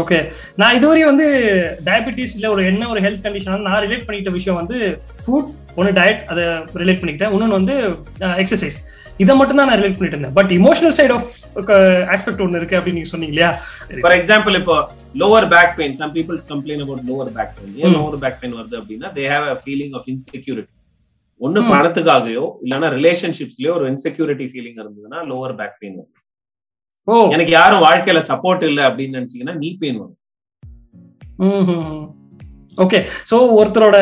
[0.00, 0.18] okay
[0.60, 1.26] நான் இதுவரை வந்து
[1.88, 4.78] டயபெட்டிஸ் இல்ல ஒரு என்ன ஒரு ஹெல்த் கண்டிஷன் நான் ரிலேட் பண்ணிட்ட விஷயம் வந்து
[5.22, 6.44] ஃபுட் ஒன்னு டயட் அதை
[6.82, 7.32] ரிலேட் பண்ணிக்கிட்டேன்.
[7.34, 7.74] இன்னொன்று வந்து
[8.42, 8.78] எக்ஸசைஸ்
[9.22, 10.36] இதை மட்டும் தான் நான் ரிலேட் பண்ணிட்டு இருந்தேன்.
[10.38, 11.28] But emotional side of
[12.14, 13.50] aspect ஒன்று இருக்கு அப்படின்னு நீங்க சொன்னீங்க இல்லையா?
[14.02, 14.76] ஃபார் எக்ஸாம்பிள் இப்போ
[15.22, 18.76] lower back pain some people complain about lower back pain ஏன் லோவர் பேக் பெயின் வருது
[18.80, 20.72] அப்படின்னா they have a feeling of insecurity
[21.40, 27.32] ஒன்னு பணத்துக்காகவோ இல்லைன்னா ரிலேஷன்ஷிப்ஸ்லயோ ஒரு இன்செக்யூரிட்டி ஃபீலிங் இருந்ததுன்னா லோவர் பேக் பெயின் வரும்.
[27.34, 30.16] எனக்கு யாரும் வாழ்க்கையில சப்போர்ட் இல்லை அப்படின்னு நினைச்சீங்கன்னா நீ பெயின் வரும்.
[32.84, 32.98] ஓகே
[33.30, 33.98] சோ ஒருத்தரோட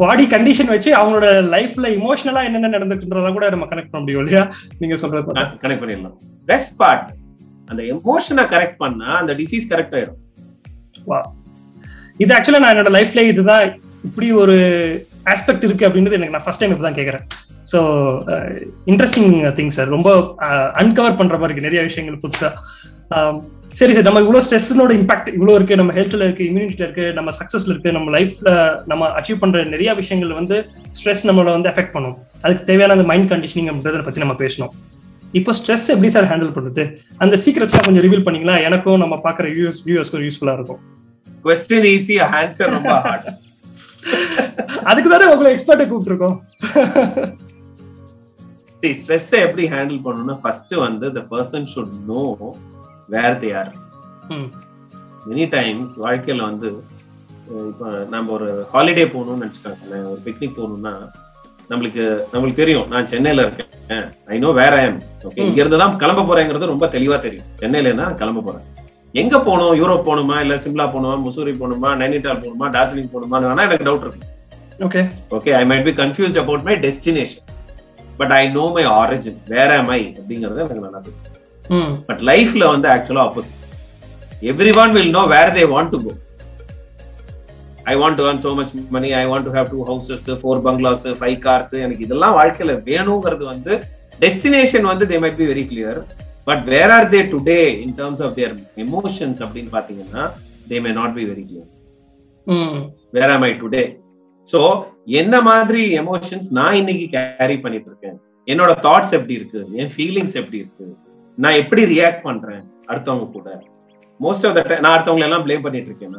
[0.00, 4.42] பாடி கண்டிஷன் வச்சு அவங்களோட லைஃப்ல இமோஷனலா என்னென்ன நடந்துக்குன்றத கூட நம்ம கனெக்ட் பண்ண முடியும் இல்லையா?
[4.82, 6.16] நீங்க சொல்றது கனெக்ட் பண்ணிடலாம்.
[6.50, 7.08] பெஸ்ட் பார்ட்
[7.70, 10.20] அந்த எமோஷனை கரெக்ட் பண்ணா அந்த டிசீஸ் கரெக்ட் ஆயிடும்
[11.10, 11.20] வா
[12.22, 13.64] இது ஆக்சுவலா நான் என்னோட லைஃப்ல இதுதான்
[14.08, 14.56] இப்படி ஒரு
[15.32, 17.24] ஆஸ்பெக்ட் இருக்கு அப்படின்றது எனக்கு நான் ஃபர்ஸ்ட் டைம் இப்பதான் கேக்குறேன்.
[17.72, 17.78] ஸோ
[18.90, 20.10] இன்ட்ரெஸ்டிங் திங் சார் ரொம்ப
[20.82, 21.68] அன்கவர் பண்ற மாதிரி இருக்கு.
[21.68, 22.50] நிறைய விஷயங்கள் புதுசா.
[23.78, 27.72] சரி சார் நம்ம இவ்வளவு ஸ்ட்ரெஸ்னோட இம்பாக்ட் இவ்வளவு இருக்கு நம்ம ஹெல்த்ல இருக்கு இம்யூனிட்டில இருக்கு நம்ம சக்சஸ்ல
[27.72, 28.50] இருக்கு நம்ம லைஃப்ல
[28.90, 30.56] நம்ம அச்சீவ் பண்ற நிறைய விஷயங்கள் வந்து
[30.98, 32.16] ஸ்ட்ரெஸ் நம்மள வந்து எஃபெக்ட் பண்ணும்.
[32.44, 34.72] அதுக்கு தேவையான அந்த மைண்ட் கண்டிஷனிங் அப்படின்றத பத்தி நம்ம பேசணும்.
[35.38, 36.84] இப்போ ஸ்ட்ரெஸ் எப்படி சார் ஹேண்டில் பண்ணுறது
[37.24, 38.56] அந்த சீக்கிரட்ஸ்லாம் கொஞ்சம் ரிவீல் பண்ணீங்களா?
[38.68, 40.82] எனக்கும் நம்ம பார்க்குற வியூஸ் வியூவர்ஸ்க்கும் யூஸ்ஃபுல்லாக இருக்கும்.
[41.46, 43.30] கொஸ்டின் ஈஸி ஆன்சர் ரொம்ப ஹார்ட்
[44.90, 46.36] அதுக்கு தானே உங்களை எக்ஸ்பர்ட்டை கூப்பிட்டுருக்கோம்.
[48.80, 52.22] சரி ஸ்ட்ரெஸ்ஸை எப்படி ஹேண்டில் பண்ணணும்னா ஃபர்ஸ்ட் வந்து the person should know
[53.08, 53.70] where they are
[55.28, 56.68] many times வாழ்க்கையில வந்து
[57.70, 60.04] இப்போ நம்ம ஒரு ஹாலிடே போகணும்னு நினச்சிக்காங்களேன்.
[60.12, 60.92] ஒரு பிக்னிக் போகணும்னா
[61.70, 62.86] நம்மளுக்கு நம்மளுக்கு தெரியும்.
[62.92, 63.70] நான் சென்னையில இருக்கேன்.
[64.32, 65.46] ஐ நோ வேற ஐம் ஓகே ம்.
[65.48, 67.46] இங்க இருந்து தான் கிளம்ப போறேங்கிறது ரொம்ப தெளிவா தெரியும்.
[67.62, 68.64] சென்னையில இருந்தா நான் கிளம்ப போறேன்.
[69.14, 69.74] எங்க போகணும்?
[69.80, 70.36] யூரோப் போகணுமா?
[70.44, 71.16] இல்ல சிம்லா போகணுமா?
[71.26, 71.90] முசூரி போகணுமா?
[72.00, 72.68] நைனிடால் போகணுமா?
[72.76, 74.30] டார்ஜிலிங் போகணுமா வேணா எனக்கு டவுட் இருக்கு.
[74.86, 75.02] Okay
[75.38, 77.44] okay I might be confused about my destination
[78.16, 80.02] but I know my origin வேற am I?
[80.20, 81.30] அப்படிங்கறது எனக்கு நல்லா தெரியும்.
[81.30, 81.33] ம்
[82.08, 83.60] பட் லைஃப்ல வந்து ஆக்சுவலா opposite
[84.48, 86.12] every one will know where they want to go
[87.86, 91.06] I want to earn so much money I want to have two houses four bungalows
[91.18, 93.72] five cars எனக்கு இதெல்லாம் வாழ்க்கையில வேணுங்கிறது வந்து
[94.20, 95.98] டெஸ்டினேஷன் வந்து they might be very clear
[96.46, 100.24] but where are they today in terms of their emotions அப்படின்னு பாத்தீங்கன்னா
[100.70, 101.70] they may not be very clear
[102.46, 102.80] ம்.
[103.12, 103.82] Where am I today
[104.48, 104.60] so
[105.14, 108.16] என்ன மாதிரி எமோஷன்ஸ் நான் இன்னைக்கு கேரி பண்ணிட்டு இருக்கேன்?
[108.48, 109.60] என்னோட தாட்ஸ் எப்படி இருக்கு?
[109.74, 110.86] என் ஃபீலிங்ஸ் எப்படி இருக்கு?
[111.38, 112.60] நான் எப்படி ரியாக்ட் பண்றேன்?
[112.90, 113.48] அடுத்தவங்க கூட.
[114.20, 116.14] மோஸ்ட் ஆஃப் த டைம் நான் அடுத்தவங்களை எல்லாம் ப்ளேம் பண்ணிட்டு இருக்கேன்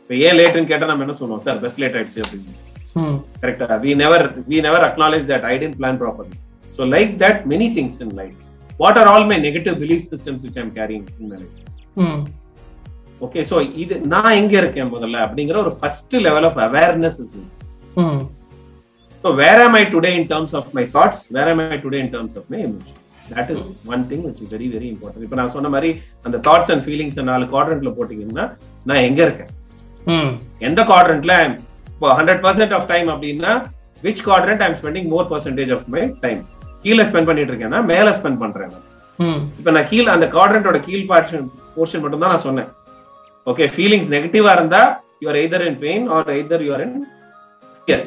[0.00, 1.42] இப்போ ஏன் லேட்டுன்னு கேட்டா நம்ம என்ன சொல்லுவோம்?
[1.46, 2.52] சார் பெஸ்ட் லேட் ஆயிடுச்சு அப்படின்னு.
[2.96, 3.16] ம்.
[3.42, 6.36] கரெக்டா we never we never acknowledge that I tend plan properly
[6.70, 8.38] so like that many things in life
[8.80, 11.58] what are all my negative belief systems which I'm carrying in my life
[12.04, 12.20] ம்.
[13.20, 17.34] Okay so இது நான் எங்க இருக்கேன் முதல்ல அப்படிங்கிற ஒரு first level of awareness is
[18.04, 18.22] ம்.
[19.24, 21.18] So where am I today in terms of my thoughts?
[21.34, 22.58] Where am I today in terms of my
[23.50, 25.20] is one thing which is very very important.
[25.26, 25.90] இப்போ நான் சொன்ன மாதிரி
[26.26, 28.44] அந்த thoughts and feelings நாலு குவாட்ரண்ட்ல போட்டீங்கன்னா
[28.86, 29.50] நான் எங்க இருக்கேன்?
[30.68, 31.34] எந்த குவாட்ரண்ட்ல
[31.92, 33.52] இப்போ ஹண்ட்ரட் பர்சன்ட் ஆஃப் டைம் அப்படின்னா
[34.02, 36.40] which quadrant I'm spending more percentage of my time
[36.84, 38.74] கீழே ஸ்பெண்ட் பண்ணிட்டு இருக்கேன்னா மேல ஸ்பெண்ட் பண்றேன்
[39.58, 42.68] இப்போ நான் கீழே அந்த குவாட்ரண்டோட கீழ் போர்ஷன் போர்ஷன் மட்டும் தான் நான் சொன்னேன்.
[43.46, 44.82] ஓகே ஃபீலிங்ஸ் நெகட்டிவா இருந்தா
[45.22, 46.96] you're either in pain or either you're in
[47.78, 48.04] fear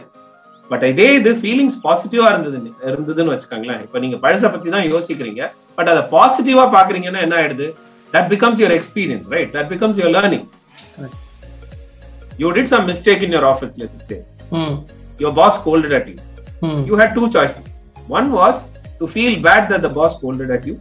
[0.72, 2.58] but இதே இது ஃபீலிங்ஸ் பாசிட்டிவா இருந்தது
[2.92, 3.82] இருந்ததுன்னு வச்சுக்கோங்களேன்.
[3.86, 5.44] இப்போ நீங்க பழச பத்தி தான் யோசிக்கிறீங்க.
[5.78, 7.68] பட் அதை பாசிட்டிவா பாக்குறீங்கன்னா என்ன ஆயிடுது?
[8.14, 10.46] That becomes your experience right that becomes your learning.
[12.44, 14.18] You did some mistake in your office let's say
[15.22, 15.60] your boss
[16.00, 16.18] at you.
[16.68, 17.68] ம் you had two choices.
[18.18, 18.58] One was
[19.00, 20.76] to feel bad that the boss scolded at you.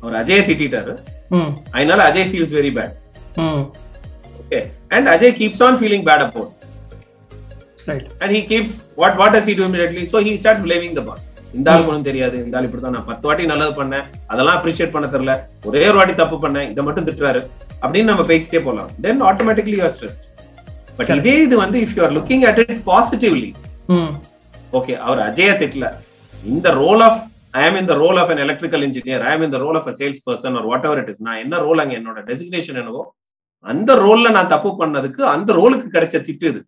[0.00, 0.94] அவர் அஜய் திட்டாரு
[1.36, 2.94] ம் அதனால Ajay feels very bad
[4.40, 4.58] okay
[4.96, 6.50] and Ajay keeps on feeling bad about
[7.90, 11.04] right and he keeps what what does he do immediately so he start blaming the
[11.08, 11.24] boss
[11.56, 12.36] இந்த ஆளுக்கு ஒன்றும் தெரியாது.
[12.44, 14.06] இந்த ஆள் இப்படிதான் நான் பத்து வாட்டி நல்லது பண்ணேன்.
[14.32, 15.34] அதெல்லாம் அப்ரிஷியேட் பண்ண தெரியல.
[15.68, 16.66] ஒரே ஒரு வாட்டி தப்பு பண்ணேன்.
[16.72, 17.40] இதை மட்டும் திட்டுறாரு.
[17.82, 20.24] அப்படின்னு நம்ம பேசிட்டே போகலாம் then automatically you're stressed
[20.98, 21.12] but.
[21.20, 23.50] இதே இது வந்து if you are looking at it positively
[24.80, 25.86] okay அவர் அஜய திட்டல.
[26.54, 27.20] இந்த ரோல் ஆஃப்
[27.58, 30.22] ஐ ஆம் இந்த role of an electrical engineer I am இந்த role of a sales
[30.28, 33.02] person ஒரு வாட் எவர் இட் இஸ் நான் என்ன ரோல் அங்க என்னோட டெசிக்னேஷன் என்னவோ
[33.64, 36.60] அந்த ரோல்ல நான் தப்பு பண்ணதுக்கு அந்த ரோலுக்கு கிடைச்ச திட்டு இது.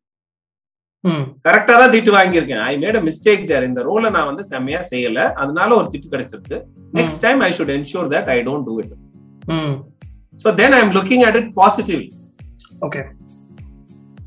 [1.46, 2.62] கரெக்டா தான் திட்டு வாங்கியிருக்கேன்.
[2.68, 5.18] ஐ மேட் அ மிஸ்டேக் தேர் இந்த ரோலை நான் வந்து செம்மையா செய்யல.
[5.42, 6.59] அதனால ஒரு திட்டு கிடைச்சிருக்கு.
[6.98, 8.94] Next time I should ensure that I don't do it
[10.38, 12.09] so then I am looking at it positively
[12.87, 13.02] okay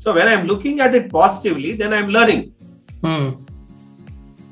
[0.04, 2.44] so when I am looking at it positively then I am learning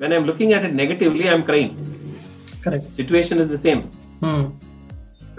[0.03, 1.73] when I am looking at it negatively I am crying
[2.67, 3.83] correct situation is the same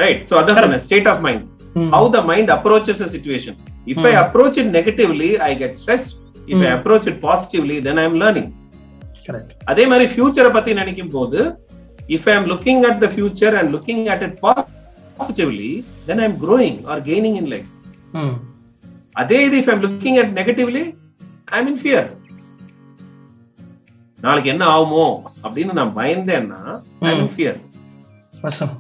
[0.03, 1.89] right so அதான் state of mind ம்.
[1.93, 3.53] How the mind approaches a situation.
[3.93, 4.21] If I Hmm.
[4.21, 6.11] approach it negatively, I get stressed.
[6.49, 6.75] If I Hmm.
[6.77, 8.47] approach it positively, then I am learning.
[9.27, 11.39] Correct அதே மாதிரி ஃபியூச்சரை பத்தி நினைக்கும் போது
[12.09, 15.71] if I am looking at the future and looking at it positively,
[16.07, 17.69] then I am growing or gaining in life.
[18.13, 18.35] ம்
[19.15, 20.83] அதே இது if I am looking at negatively,
[21.47, 22.03] I am in fear.
[24.19, 25.05] நாளைக்கு என்ன ஆகுமோ
[25.43, 26.61] அப்படின்னு நான் பயந்தேன்னா
[27.01, 27.21] ஐ Hmm.
[27.23, 27.59] இன் fear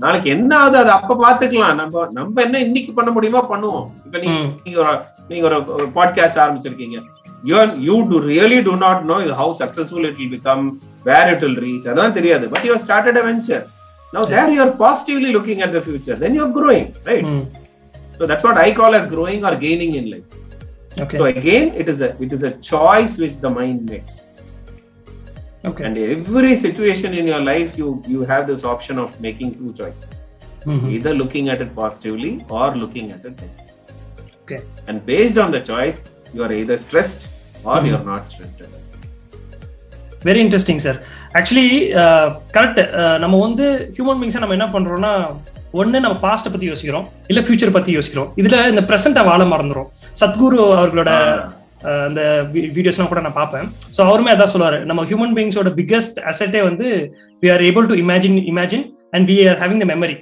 [0.03, 4.37] நாளைக்கு என்ன ஆகுது அது அப்ப பாத்துக்கலாம் நம்ம நம்ம என்ன இன்னைக்கு பண்ண முடியுமோ பண்ணுவோம் இப்ப நீங்க
[4.65, 4.93] நீங்க ஒரு
[5.27, 6.99] நீங்க ஒரு பாட்காஸ்ட் ஆரம்பிச்சிருக்கீங்க
[7.43, 11.41] you are, you do really do not know how successful it will become, where it
[11.41, 11.83] will reach.
[11.85, 13.69] But you have started a venture.
[14.13, 14.29] Now yeah.
[14.29, 16.15] there you are positively looking at the future.
[16.15, 17.23] Then you are growing, right?
[17.23, 17.55] Mm.
[18.17, 20.23] So that's what I call as growing or gaining in life.
[20.99, 21.17] Okay.
[21.17, 24.27] So again, it is a it is a choice which the mind makes.
[25.63, 25.83] Okay.
[25.83, 30.23] And every situation in your life, you you have this option of making two choices,
[30.65, 30.89] mm-hmm.
[30.89, 33.65] either looking at it positively or looking at it negatively.
[34.43, 34.63] Okay.
[34.87, 37.21] And based on the choice, you are either stressed
[37.63, 37.85] or Mhm.
[37.85, 38.59] you are not stressed.
[38.59, 38.85] at all.
[40.25, 40.97] Very interesting sir
[41.39, 41.67] actually
[42.55, 42.81] correct
[43.19, 43.65] நம்ம வந்து
[43.95, 45.11] human பீங்ஸை நம்ம என்ன பண்றோம்னா
[45.73, 50.59] ஒன்று நம்ம பாஸ்ட்டை பத்தி யோசிக்கிறோம் இல்ல ஃபியூச்சர் பத்தி யோசிக்கிறோம் இதுல இந்த ப்ரெசென்ட்டை வாழ மறந்துடும் சத்குரு
[50.77, 51.11] அவர்களோட
[52.07, 52.21] அந்த
[52.75, 56.87] வீடியோஸ்லாம் கூட நான் பார்ப்பேன் ஸோ அவருமே அதான் சொல்லுவாரு நம்ம ஹியூமன் பீங்ஸோட பிக்கஸ்ட் அசெட்டே வந்து
[57.43, 60.15] we are able to imagine imagine and we are having the memory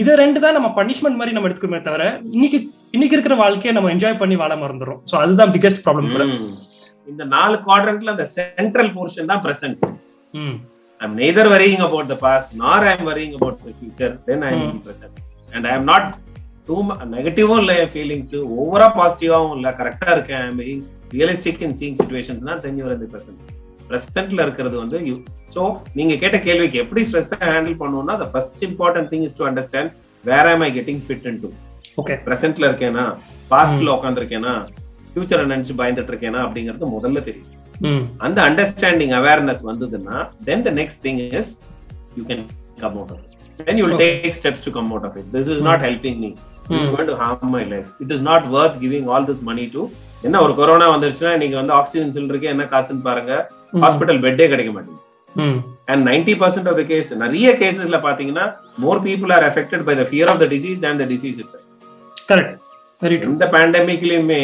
[0.00, 2.04] இதை ரெண்டு தான் நம்ம பனிஷ்மெண்ட் மாதிரி நம்ம எடுத்துக்கிறோமே தவிர
[2.36, 2.58] இன்னைக்கு
[2.94, 6.24] இன்னைக்கு இருக்கிற வாழ்க்கையை நம்ம என்ஜாய் பண்ணி வாழ மறந்துடும் ஸோ அதுதான் பிக்கஸ்ட் ப்ராப்ளம் கூட.
[7.08, 9.80] இந்த நாலு குவாட்ரண்ட்ல அந்த சென்ட்ரல் போர்ஷன் தான் present
[11.00, 14.52] I'm neither worrying about the past nor I am worrying about the future then I
[14.58, 15.18] am present
[15.52, 16.08] and I am not
[16.68, 16.76] too
[17.14, 19.70] நெகட்டிவும் இல்லை ஃபீலிங்ஸ் ஓவரா பாசிட்டிவாவும் இல்லை.
[19.80, 20.44] கரெக்டா இருக்கேன்.
[20.60, 20.84] I am
[21.14, 23.40] realistic in seeing சுச்சுவேஷன்ஸ்னா your இந்த present
[23.90, 24.98] பிரசன்ட்ல இருக்கிறது வந்து
[25.54, 25.62] ஸோ
[25.98, 29.92] நீங்க கேட்ட கேள்விக்கு எப்படி ஸ்ட்ரெஸ் ஹேண்டில் பண்ணுவோம்னா the first important thing is to understand
[30.24, 31.50] where am I getting fit into
[32.02, 33.04] okay பிரசன்ட்ல இருக்கேனா
[33.52, 34.54] பாஸ்ட்ல உட்காந்துருக்கேனா
[35.12, 37.48] ஃபியூச்சரை நினைச்சு பயந்துட்டு இருக்கேனா அப்படிங்கிறது முதல்ல தெரியும்.
[37.88, 40.16] ம் அந்த அண்டர்ஸ்டாண்டிங் அவேர்னஸ் வந்ததுன்னா
[40.48, 41.52] then the next thing is
[42.18, 42.44] you can
[42.84, 43.26] come out of
[43.60, 44.06] then you will Okay.
[44.18, 45.26] take steps to come out of it.
[45.34, 46.28] This is not helping me.
[46.30, 46.92] It is Hmm.
[46.94, 47.88] going to harm my life.
[48.04, 49.82] It is not worth giving all this money to
[50.26, 53.32] என்ன ஒரு corona வந்துருச்சுன்னா நீங்க வந்து oxygen சிலிண்டருக்கு என்ன காசுன்னு பாருங்க.
[53.84, 55.06] Hospital பெட்டே கிடைக்க மாட்டேங்குது.
[55.90, 58.46] And ninety percent of the case நிறைய கேசஸ்ல பாத்தீங்கன்னா
[58.84, 61.64] more people are affected by the fear of the disease than the disease itself.
[62.30, 64.40] Correct இந்த பேண்டமிக்லயுமே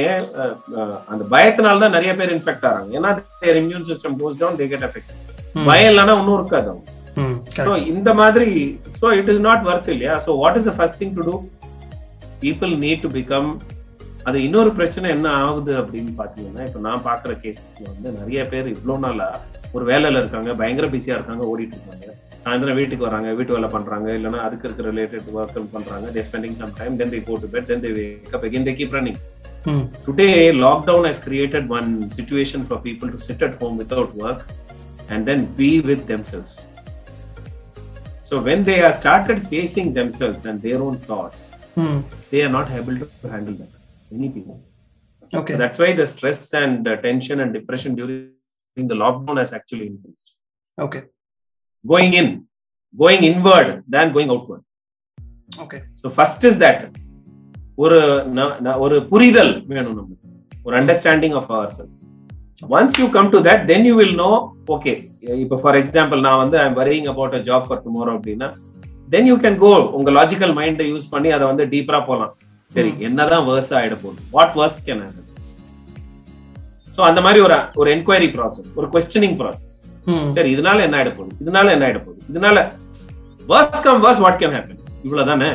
[1.12, 2.90] அந்த பயத்தினால தான் நிறைய பேர் இன்ஃபெக்ட் ஆறாங்க.
[2.98, 3.10] ஏன்னா
[3.42, 5.12] their immune system goes down they get affect
[5.68, 6.86] பயம் இல்லைன்னா ஒன்றும் இருக்காது அவங்க.
[7.66, 8.48] ஸோ இந்த மாதிரி
[9.00, 10.14] so it is not worth இல்லையா?
[10.26, 11.36] So what is the first thing to do
[12.44, 13.50] people need to become
[14.28, 18.96] அது இன்னொரு பிரச்சனை என்ன ஆகுது அப்படின்னு பாத்தீங்கன்னா இப்போ நான் பாக்குற கேசஸ்ல வந்து நிறைய பேர் இவ்வளோ
[19.04, 19.28] நாளா
[19.76, 22.06] ஒரு வேலையில இருக்காங்க பயங்கர பிஸியா இருக்காங்க ஓடிட்டு இருக்காங்க
[22.44, 26.74] சாயந்தரம் வீட்டுக்கு வராங்க வீட்டு வேலை பண்றாங்க இல்லைன்னா அதுக்கு இருக்க ரிலேட்டட் ஒர்க் பண்றாங்க they spending some
[26.80, 29.20] time then they go to bed then they wake up again they keep running
[29.70, 30.34] ம் Today,
[30.64, 34.42] lockdown has created one situation for people to sit at home without work
[35.10, 36.52] and then be with themselves.
[38.28, 41.40] So, when they are started facing themselves and their own thoughts,
[41.78, 41.98] ம்
[42.30, 43.72] they are not able to handle that.
[44.10, 44.56] Many people.
[45.32, 48.20] Okay So that's why the stress and uh, tension and depression during
[48.86, 50.28] the lockdown has actually increased.
[50.78, 51.00] Okay
[51.84, 52.28] Going in,
[52.94, 54.62] going inward than going outward.
[55.62, 56.80] Okay so first is that
[57.78, 57.98] ஒரு
[58.36, 60.14] ந- ந- ஒரு புரிதல் வேணும் நமக்கு.
[60.64, 61.98] ஒரு understanding of ourselves
[62.70, 64.30] once you come to that then you will know
[64.74, 64.92] okay
[65.44, 68.48] இப்போ for example நான் வந்து I'm worrying about a job for tomorrow அப்படின்னா
[69.08, 72.32] தென் யூ கேன் கோ உங்க லாஜிக்கல் மைண்டை யூஸ் பண்ணி அதை வந்து டீப்பரா போகலாம்
[72.70, 74.20] சரி என்னதான் வேர்ஸ் ஆயிட போகுது?
[74.36, 75.22] What worse can happen
[76.96, 79.74] so அந்த மாதிரி ஒரு ஒரு என்கொயரி ப்ராசஸ் ஒரு கொஸ்டினிங் ப்ராசஸ்
[80.36, 81.32] சரி இதனால என்ன ஆயிட போகுது?
[81.44, 82.20] இதனால என்ன ஆயிட போகுது?
[82.32, 82.58] இதனால
[83.52, 85.50] worse come worse what can happen இவ்வளவுதானே?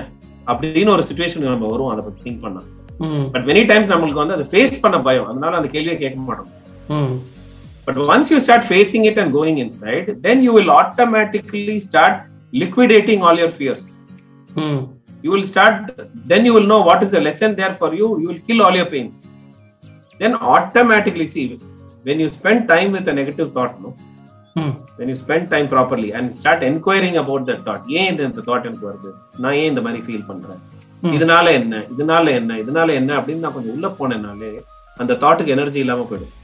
[0.52, 2.62] அப்படின்னு ஒரு சுச்சுவேஷன் நம்ம வரும் அதை பத்தி திங்க் பண்ணா.
[3.34, 5.28] பட் மெனி டைம்ஸ் நம்மளுக்கு வந்து அதை ஃபேஸ் பண்ண பயம்.
[5.32, 6.50] அதனால அந்த கேள்வியை கேட்க மாட்டோம்.
[7.88, 12.19] But once you start facing it and going inside then you will automatically start
[12.63, 13.88] liquidating all your fears
[15.24, 15.76] you will start
[16.32, 18.76] then you will know what is the lesson there for you you will kill all
[18.76, 19.18] your pains
[20.20, 21.46] then automatically see
[22.08, 23.92] when you spend time with a negative thought no
[24.56, 28.64] ம் when you spend time properly and start inquiring about that thought ஏன் இந்த thought
[28.68, 29.12] எனக்கு வருது
[29.44, 30.62] நான் ஏன் இந்த மாதிரி feel பண்றேன்
[31.04, 31.14] ம்.
[31.18, 34.52] இதனால என்ன இதனால என்ன இதனால என்ன அப்படின்னு நான் கொஞ்சம் உள்ள போனேனாலே
[34.98, 36.36] அந்த தாட்டுக்கு எனர்ஜி இல்லாம போயிடும்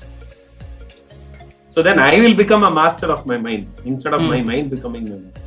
[1.75, 4.31] so then i will become a master of my mind instead of Hmm.
[4.33, 5.43] my mind becoming my master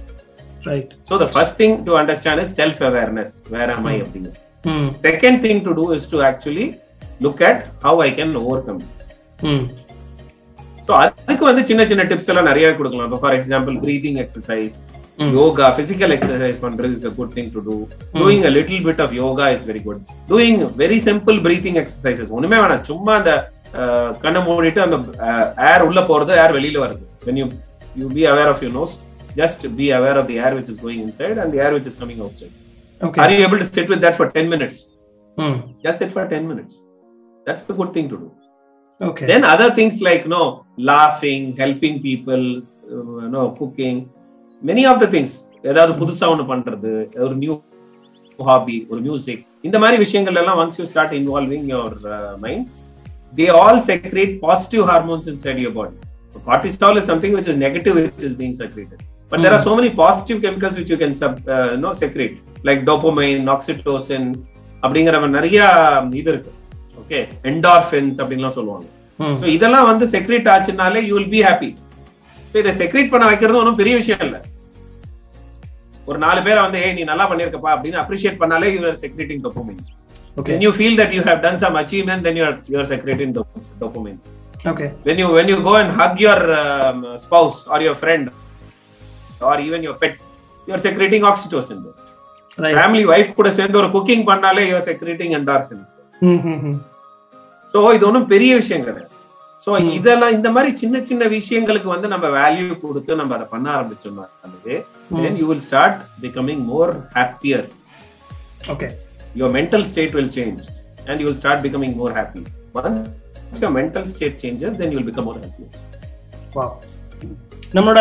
[0.68, 4.30] right so the first thing to understand is self awareness where am i அப்படிங்க
[4.72, 6.68] ம் second thing to do is to actually
[7.26, 8.98] look at how i can overcome this.
[9.50, 9.64] ம்
[10.86, 13.08] so அதுக்கு வந்து சின்ன சின்ன tips எல்லாம் நிறைய கொடுக்கலாம்.
[13.08, 14.76] இப்போ for example breathing exercise.
[15.36, 17.76] Yoga physical exercise பண்றது is a good thing to do
[18.20, 22.58] doing a little bit of yoga is very good doing very simple breathing exercises ஒண்ணுமே
[22.62, 22.82] வேணாம்.
[22.90, 23.32] சும்மா அந்த
[24.24, 24.96] கண்ணை மூடிட்டு அந்த
[25.70, 27.04] ஏர் உள்ள போறது ஏர் வெளியில வருது.
[27.26, 27.46] When you
[28.00, 28.94] you be aware of your nose.
[29.36, 31.96] Just be aware of the air which is going inside and the air which is
[32.02, 32.54] coming outside
[33.00, 34.78] okay are you able to sit with that for 10 minutes
[35.36, 36.74] ம் just sit for 10 minutes
[37.46, 38.28] that's the good thing to do
[39.00, 40.42] okay then other things like no
[40.92, 42.44] laughing helping people
[42.94, 43.98] uh, no cooking
[44.62, 45.32] many of the things
[45.70, 46.92] ஏதாவது புதுசா ஒண்ணு பண்றது
[47.24, 47.54] ஒரு new
[48.50, 51.96] hobby ஒரு music இந்த மாதிரி விஷயங்கள் எல்லாம் once you start involving your
[52.44, 52.68] mind
[53.32, 55.98] they all secrete positive hormones inside your body
[56.48, 59.90] cortisol is something which is negative which is being secreted but there are so many
[60.02, 62.36] positive chemicals which you can sub, uh, no, secrete
[62.68, 64.24] like dopamine oxytocin
[64.84, 65.58] அப்படிங்கிற நிறைய
[66.20, 66.50] இது இருக்கு
[67.00, 67.18] okay
[67.50, 68.86] endorphins அப்படின்லாம் சொல்லுவாங்க
[69.40, 71.68] so இதெல்லாம் வந்து secrete ஆச்சுனாலே you will be happy
[72.52, 74.40] so இதை secrete பண்ண வைக்கிறது ஒன்றும் பெரிய விஷயம் இல்லை
[76.08, 79.42] ஒரு நாலு பேரை வந்து ஏய் நீ நல்லா பண்ணிருக்கப்பா அப்படின்னு அப்ரிஷியேட் பண்ணாலே you are secreting
[80.40, 82.88] okay when you feel that you have done some achievement then you are you are
[82.94, 84.20] secreting dop- dopamine
[84.72, 87.96] okay when you when you go and hug your um, spouse or your
[89.40, 90.14] friend or even your pet
[90.68, 91.78] you are secreting oxytocin
[92.58, 95.88] right family wife கூட சேர்ந்து ஒரு cooking பண்ணாலே you are secreting endorphins
[96.22, 96.78] ம் hmm ம்
[97.74, 99.06] so இது ஒன்றும் பெரிய விஷயம் கிடையாது
[99.80, 99.96] Hmm.
[99.98, 104.26] இதெல்லாம் இந்த மாதிரி சின்ன சின்ன விஷயங்களுக்கு வந்து நம்ம வேல்யூ கொடுத்து நம்ம அதை பண்ண ஆரம்பிச்சோம்னா
[105.24, 106.88] then you will start becoming more
[107.18, 107.62] happier
[108.74, 108.88] okay
[109.40, 110.62] your mental state will change
[111.08, 112.42] and you will start becoming more happy
[112.80, 115.66] once your mental state changes then you will become more happy
[116.56, 116.74] wow
[117.76, 118.00] நம்மளோட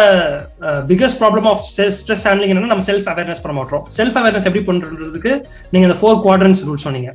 [0.92, 1.64] biggest problem of
[1.98, 3.84] stress handling என்னன்னா நம்ம self awareness பண்ண மாட்டோம்.
[3.98, 5.32] Self awareness எப்படி பண்றதுக்கு
[5.72, 7.10] நீங்க இந்த four quadrants rule சொன்னீங்க.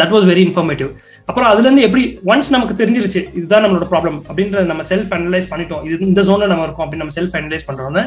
[0.00, 0.90] தட் வாஸ் வெரி இன்ஃபர்மேட்டிவ்
[1.28, 5.82] அப்புறம் அதுல இருந்து எப்படி ஒன்ஸ் நமக்கு தெரிஞ்சிருச்சு இதுதான் நம்மளோட ப்ராப்ளம் அப்படின்றத நம்ம செல்ஃப் அனலைஸ் பண்ணிட்டோம்.
[5.88, 8.04] இது இந்த ஜோன்ல நம்ம இருக்கோம் அப்படின்னு நம்ம செல்ஃப் அனலைஸ் பண்றோம்னு.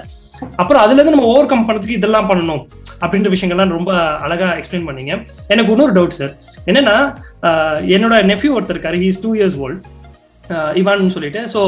[0.62, 2.62] அப்புறம் அதுல இருந்து நம்ம ஓவர் கம் பண்றதுக்கு இதெல்லாம் பண்ணணும்
[3.04, 3.94] அப்படின்ற விஷயங்கள்லாம் ரொம்ப
[4.26, 5.14] அழகா எக்ஸ்பிளைன் பண்ணீங்க.
[5.54, 6.34] எனக்கு இன்னொரு டவுட் சார்
[6.72, 6.98] என்னன்னா
[7.96, 9.00] என்னோட நெஃப்யூ ஒருத்தர் இருக்காரு.
[9.06, 9.82] ஹீஸ் டூ இயர்ஸ் ஓல்ட்
[10.82, 11.42] இவான்னு சொல்லிட்டு.
[11.56, 11.62] ஸோ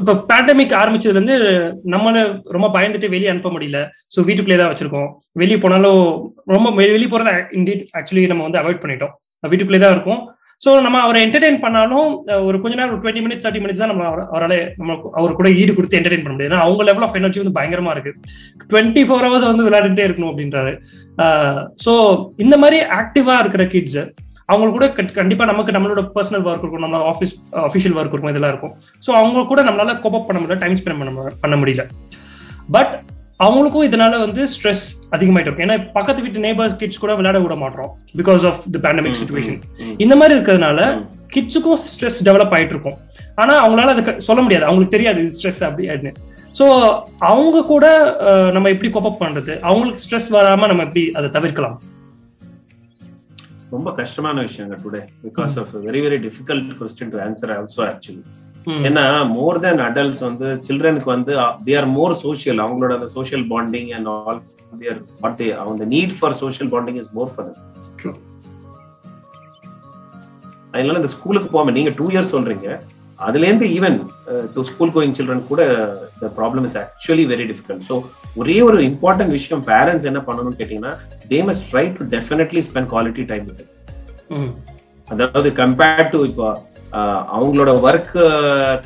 [0.00, 1.36] இப்போ பேண்டமிக் ஆரம்பிச்சதுல இருந்து
[1.94, 2.22] நம்மள
[2.54, 3.80] ரொம்ப பயந்துட்டு வெளியே அனுப்ப முடியல.
[4.14, 5.08] ஸோ வீட்டுக்குள்ளே தான் வச்சிருக்கோம்.
[5.42, 6.00] வெளியே போனாலும்
[6.54, 9.12] ரொம்ப வெளியே போறத இண்டீட் ஆக்சுவலி நம்ம வந்து அவாய்ட் பண்ணிட்டோம்.
[9.52, 10.22] வீட்டுக்குள்ளே தான் இருக்கும்.
[10.64, 12.08] ஸோ நம்ம அவரை என்டர்டைன் பண்ணாலும்
[12.48, 14.04] ஒரு கொஞ்ச நேரம் டுவெண்ட்டி மினிட்ஸ் தேர்ட்டி மினிட்ஸ் தான் நம்ம
[14.34, 17.94] அவரால் நம்ம அவர் கூட ஈடு கொடுத்து என்டர்டைன் பண்ண முடியாது அவங்க லெவல் ஆஃப் எனர்ஜி வந்து பயங்கரமா
[17.96, 18.12] இருக்கு.
[18.70, 20.74] டுவெண்ட்டி ஃபோர் ஹவர்ஸ் வந்து விளையாடிட்டே இருக்கணும் அப்படின்றாரு.
[21.86, 21.94] ஸோ
[22.44, 24.00] இந்த மாதிரி ஆக்டிவா இருக்கிற கிட்ஸ்
[24.50, 24.88] அவங்களுக்கு கூட
[25.20, 27.34] கண்டிப்பா நமக்கு நம்மளோட பர்சனல் ஒர்க் இருக்கும் நம்மளோட ஆஃபீஸ்
[27.68, 28.74] அஃபிஷியல் ஒர்க் இருக்கும் இதெல்லாம் இருக்கும்.
[29.06, 31.84] ஸோ அவங்க கூட நம்மளால கோப் பண்ண முடியல டைம் ஸ்பெண்ட் பண்ண பண்ண முடியல.
[32.76, 32.92] பட்
[33.44, 34.82] அவங்களுக்கும் இதனால வந்து ஸ்ட்ரெஸ்
[35.14, 35.64] அதிகமாயிட்டு இருக்கும்.
[35.66, 37.88] ஏன்னா பக்கத்து வீட்டு நேபர்ஸ் கிட்ஸ் கூட விளையாட விட மாட்டோம்.
[38.18, 39.58] Because of the pandemic situation
[40.04, 40.80] இந்த மாதிரி இருக்கிறதுனால
[41.34, 42.98] கிட்ஸுக்கும் ஸ்ட்ரெஸ் டெவலப் ஆயிட்டு இருக்கும்.
[43.42, 44.66] ஆனா அவங்களால அதை சொல்ல முடியாது.
[44.68, 46.14] அவங்களுக்கு தெரியாது ஸ்ட்ரெஸ் அப்படி அப்படின்னு.
[46.58, 46.64] ஸோ
[47.30, 47.86] அவங்க கூட
[48.56, 49.52] நம்ம எப்படி கோப்பப் பண்றது?
[49.68, 51.76] அவங்களுக்கு ஸ்ட்ரெஸ் வராம நம்ம எப்படி அதை தவிர்க்கலாம்?
[53.72, 58.22] ரொம்ப கஷ்டமான விஷயங்க today because of very very difficult question to answer also actually
[58.88, 59.04] ஏன்னா
[59.36, 61.32] மோர் தென் அடல்ட்ஸ் வந்து சில்ட்ரனுக்கு வந்து
[61.66, 64.40] தே ஆர் மோர் சோஷியல் அவங்களோட அந்த social bonding and all
[64.82, 67.50] their what they அவங்க need for social bonding is more for
[70.74, 72.68] அதனால இந்த ஸ்கூலுக்கு போகாம நீங்க டூ இயர்ஸ் சொல்றீங்க.
[73.22, 73.96] அதுலேருந்து even
[74.54, 75.62] to school going children கூட
[76.20, 77.96] the problem is actually very difficult so
[78.40, 80.94] ஒரே ஒரு இம்பார்ட்டன்ட் விஷயம் பேரண்ட்ஸ் என்ன பண்ணணும்னு கேட்டீங்கன்னா
[81.32, 83.62] they must try to definitely spend quality time with
[85.08, 86.48] அதாவது கம்பேர்ட் டு இப்போ
[87.36, 88.16] அவங்களோட ஒர்க்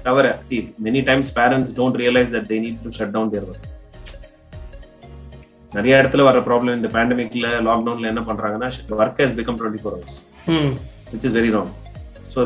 [0.03, 3.67] தவிர see many times parents don't realise that they need to shut down their work
[5.73, 8.69] நிறைய இடத்துல வர ப்ராப்ளம் இந்த பேண்டமிக்ல லாக்டவுன்ல என்ன பண்றாங்கன்னா
[8.99, 10.19] work has become twenty four hours
[11.13, 11.73] which is very wrong
[12.37, 12.43] so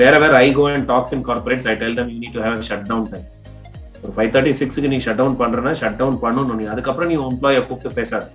[0.00, 2.58] வேற வேற I go and talk in corporates I tell them you need to have
[2.68, 3.26] shut down time
[4.02, 7.60] ஒரு ஃபைவ் தேர்ட்டி சிக்ஸ்க்கு நீ ஷட் டவுன் பண்றேன்னா shut down பண்ணணும் நீ அதுக்கப்புறம் நீ எம்ப்ளாயை
[7.68, 8.28] கூப்பிட்டு பேசாது.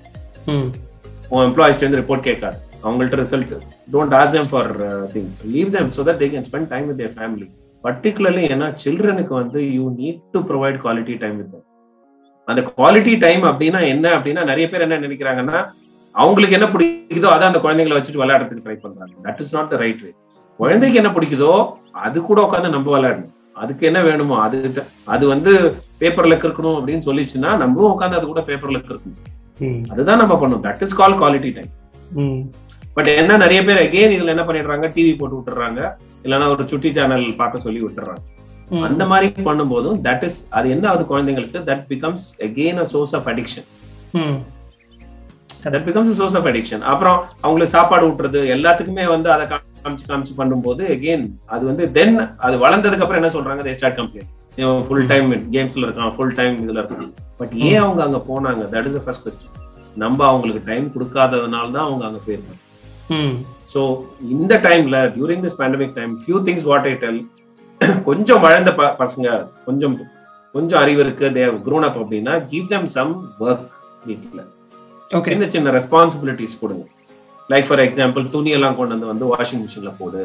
[1.33, 2.57] உன் எம்ப்ளாயிஸ் வந்து ரிப்போர்ட் கேட்காது.
[2.85, 3.53] அவங்கள்ட்ட result
[3.93, 4.69] don't ask them for
[5.13, 7.47] things leave them so that they can spend time with their family
[7.83, 11.55] particularly ஏன்னா சில்ட்ரனுக்கு வந்து you need to provide quality time with
[12.47, 15.59] அந்த குவாலிட்டி டைம் அப்படின்னா என்ன அப்படின்னா நிறைய பேர் என்ன நினைக்கிறாங்கன்னா
[16.15, 19.13] அவங்களுக்கு என்ன பிடிக்குதோ அதான் அந்த குழந்தைங்களை வச்சுட்டு விளையாடுறதுக்கு ட்ரை பண்றாங்க.
[19.25, 20.11] That is not the right way
[20.59, 21.53] குழந்தைக்கு என்ன பிடிக்குதோ
[22.05, 23.31] அது கூட உட்காந்து நம்ம விளையாடணும்.
[23.61, 24.57] அதுக்கு என்ன வேணுமோ அது
[25.13, 25.51] அது வந்து
[26.01, 29.17] பேப்பர்ல இருக்கணும் அப்படின்னு சொல்லிச்சுன்னா நம்மளும் உட்காந்து அது கூட பேப்பர்ல இருக்கணும்.
[29.91, 30.63] அதுதான் நம்ம பண்ணணும்.
[30.67, 31.71] That is call quality time
[32.97, 34.85] but என்ன நிறைய பேர் அகெயின் இதுல என்ன பண்ணிடுறாங்க?
[34.95, 35.79] டிவி போட்டு விட்டுறாங்க.
[36.25, 38.21] இல்லைன்னா ஒரு சுட்டி சேனல் பார்க்க சொல்லி விட்டுறாங்க.
[38.87, 41.59] அந்த மாதிரி பண்ணும்போதும் தட் இஸ் அது என்ன ஆகுது குழந்தைங்களுக்கு?
[41.69, 43.67] That becomes again a source of addiction
[45.65, 49.45] that becomes source of addiction அப்புறம் அவங்களுக்கு சாப்பாடு ஊட்டுறது எல்லாத்துக்குமே வந்து அதை
[49.85, 51.25] காமிச்சு காமிச்சு பண்ணும்போது அகெயின்
[51.55, 52.15] அது வந்து தென்
[52.45, 53.61] அது வளர்ந்ததுக்கு அப்புறம் என்ன சொல்றாங்க?
[53.67, 54.31] They start complaint
[54.87, 57.11] full time கேம்ஸ்ல இருக்கான் ஃபுல் டைம் இதுல இருக்கான்.
[57.39, 58.63] பட் ஏன் அவங்க அங்க போனாங்க?
[58.73, 59.53] தட் இஸ் ஃபர்ஸ்ட் கொஸ்டின்
[60.03, 62.61] நம்ம அவங்களுக்கு டைம் கொடுக்காததுனால தான் அவங்க அங்க போயிருக்காங்க.
[63.73, 63.81] ஸோ
[64.35, 67.21] இந்த டைம்ல during this pandemic time few things what I tell
[68.09, 68.71] கொஞ்சம் வளர்ந்த
[69.03, 69.27] பசங்க
[69.67, 69.95] கொஞ்சம்
[70.55, 71.25] கொஞ்சம் அறிவு இருக்கு.
[71.39, 73.13] தேவ் க்ரோன் அப் அப்படின்னா கிவ் தம் சம்
[73.45, 73.65] ஒர்க்
[74.09, 74.43] வீட்டில்
[75.29, 76.83] சின்ன சின்ன ரெஸ்பான்சிபிலிட்டிஸ் கொடுங்க.
[77.49, 80.21] லைக் ஃபார் எக்ஸாம்பிள் துணி எல்லாம் கொண்டு வந்து வந்து வாஷிங் மிஷின்ல போடு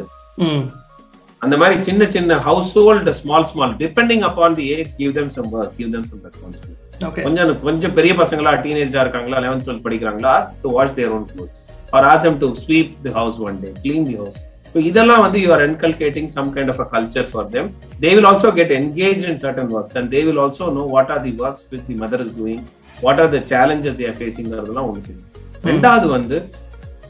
[1.42, 2.36] அந்த மாதிரி சின்ன சின்ன
[2.78, 7.22] household small small depending upon the age give them some work give them some responsibility
[7.24, 11.60] கொஞ்சம் கொஞ்சம் பெரிய பசங்களா டீனேஜா இருக்காங்களா லெவன்த் டுவெல்த் படிக்கிறாங்களா to wash their own clothes
[11.92, 14.38] or ask them to sweep the house one day clean the house
[14.74, 17.68] so இதெல்லாம் வந்து you are inculcating some kind of a culture for them
[18.02, 21.22] they will also get engage in certain works and they will also know what are
[21.24, 22.62] the works with the mother is doing
[22.98, 25.16] what are the challenges they're ஃபேஸிங்கிறதுலாம் ஒன்று
[25.64, 26.36] ரெண்டாவது வந்து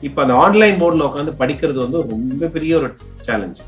[0.08, 2.88] இப்ப அந்த online மோட்ல உட்காந்து படிக்கிறது வந்து ரொம்ப பெரிய ஒரு
[3.26, 3.60] சேலஞ்ச்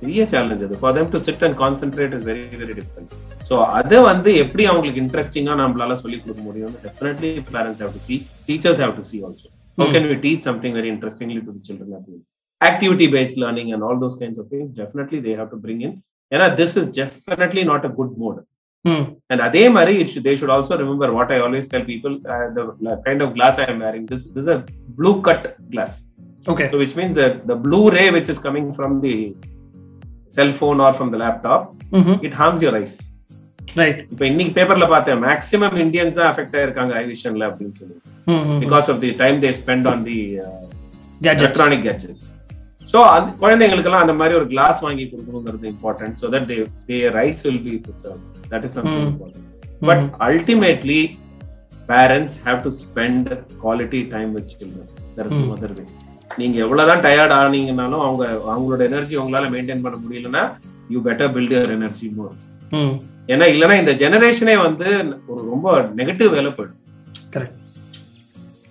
[0.00, 0.76] பெரிய சேலஞ்ச் அது.
[0.80, 3.12] For them to sit and concentrate is very very different
[3.48, 8.16] so அதை வந்து எப்படி அவங்களுக்கு இன்ட்ரெஸ்டிங்கா நம்மளால சொல்லி கொடுக்க முடியும் definitely parents have to see
[8.48, 11.96] teachers have to see also how can we teach something very interestingly to the children
[12.00, 12.24] அப்படின்னு
[12.60, 15.90] activity based learning and all those kinds of things definitely they have to bring in.
[16.32, 18.38] and this is definitely not a good mode.
[18.86, 19.04] Hmm.
[20.82, 24.04] remember what i always tell people uh, the like, kind of glass i am wearing
[24.10, 24.60] this, this is a
[24.98, 25.94] blue cut glass
[26.52, 26.66] Okay.
[26.72, 29.14] so which means that the blue ray which is coming from the
[30.36, 31.62] cell phone or from the laptop
[32.00, 32.14] Mhm.
[32.28, 32.94] it harms your eyes
[33.80, 33.98] Right.
[34.12, 37.96] இப்போ இன்னைக்கு பேப்பர்ல பார்த்தேன் maximum Indians தான் affect ஆயிருக்காங்க ஐ விஷன்ல அப்படின்னு சொல்லி
[38.34, 38.56] Mhm.
[38.64, 40.18] Because of the time they spend on the
[41.32, 42.22] electronic gadgets.
[42.86, 46.50] So அந்த குழந்தைங்களுக்கெல்லாம் அந்த மாதிரி ஒரு கிளாஸ் வாங்கி கொடுக்கணுங்கிறது important so that
[46.88, 48.20] their eyes will be preserve
[48.52, 49.06] that is something.
[49.12, 49.46] Important
[49.88, 51.00] but ultimately
[51.90, 53.30] parents have to spend
[53.64, 55.46] quality time with children that is.
[55.52, 55.84] Mother way
[56.40, 58.22] நீங்க எவ்வளவுதான் tired ஆனீங்கனாலும் அவங்க
[58.52, 60.42] அவங்களோட எனர்ஜி உங்களால மெயின்டைன் பண்ண முடியலன்னா
[60.94, 62.34] you better build your energy more
[63.32, 64.88] ஏன்னா இல்லைன்னா இந்த ஜெனரேஷனே வந்து
[65.32, 65.66] ஒரு ரொம்ப
[66.00, 66.80] நெகட்டிவ் வேலை போயிடும்.
[67.34, 67.56] கரெக்ட்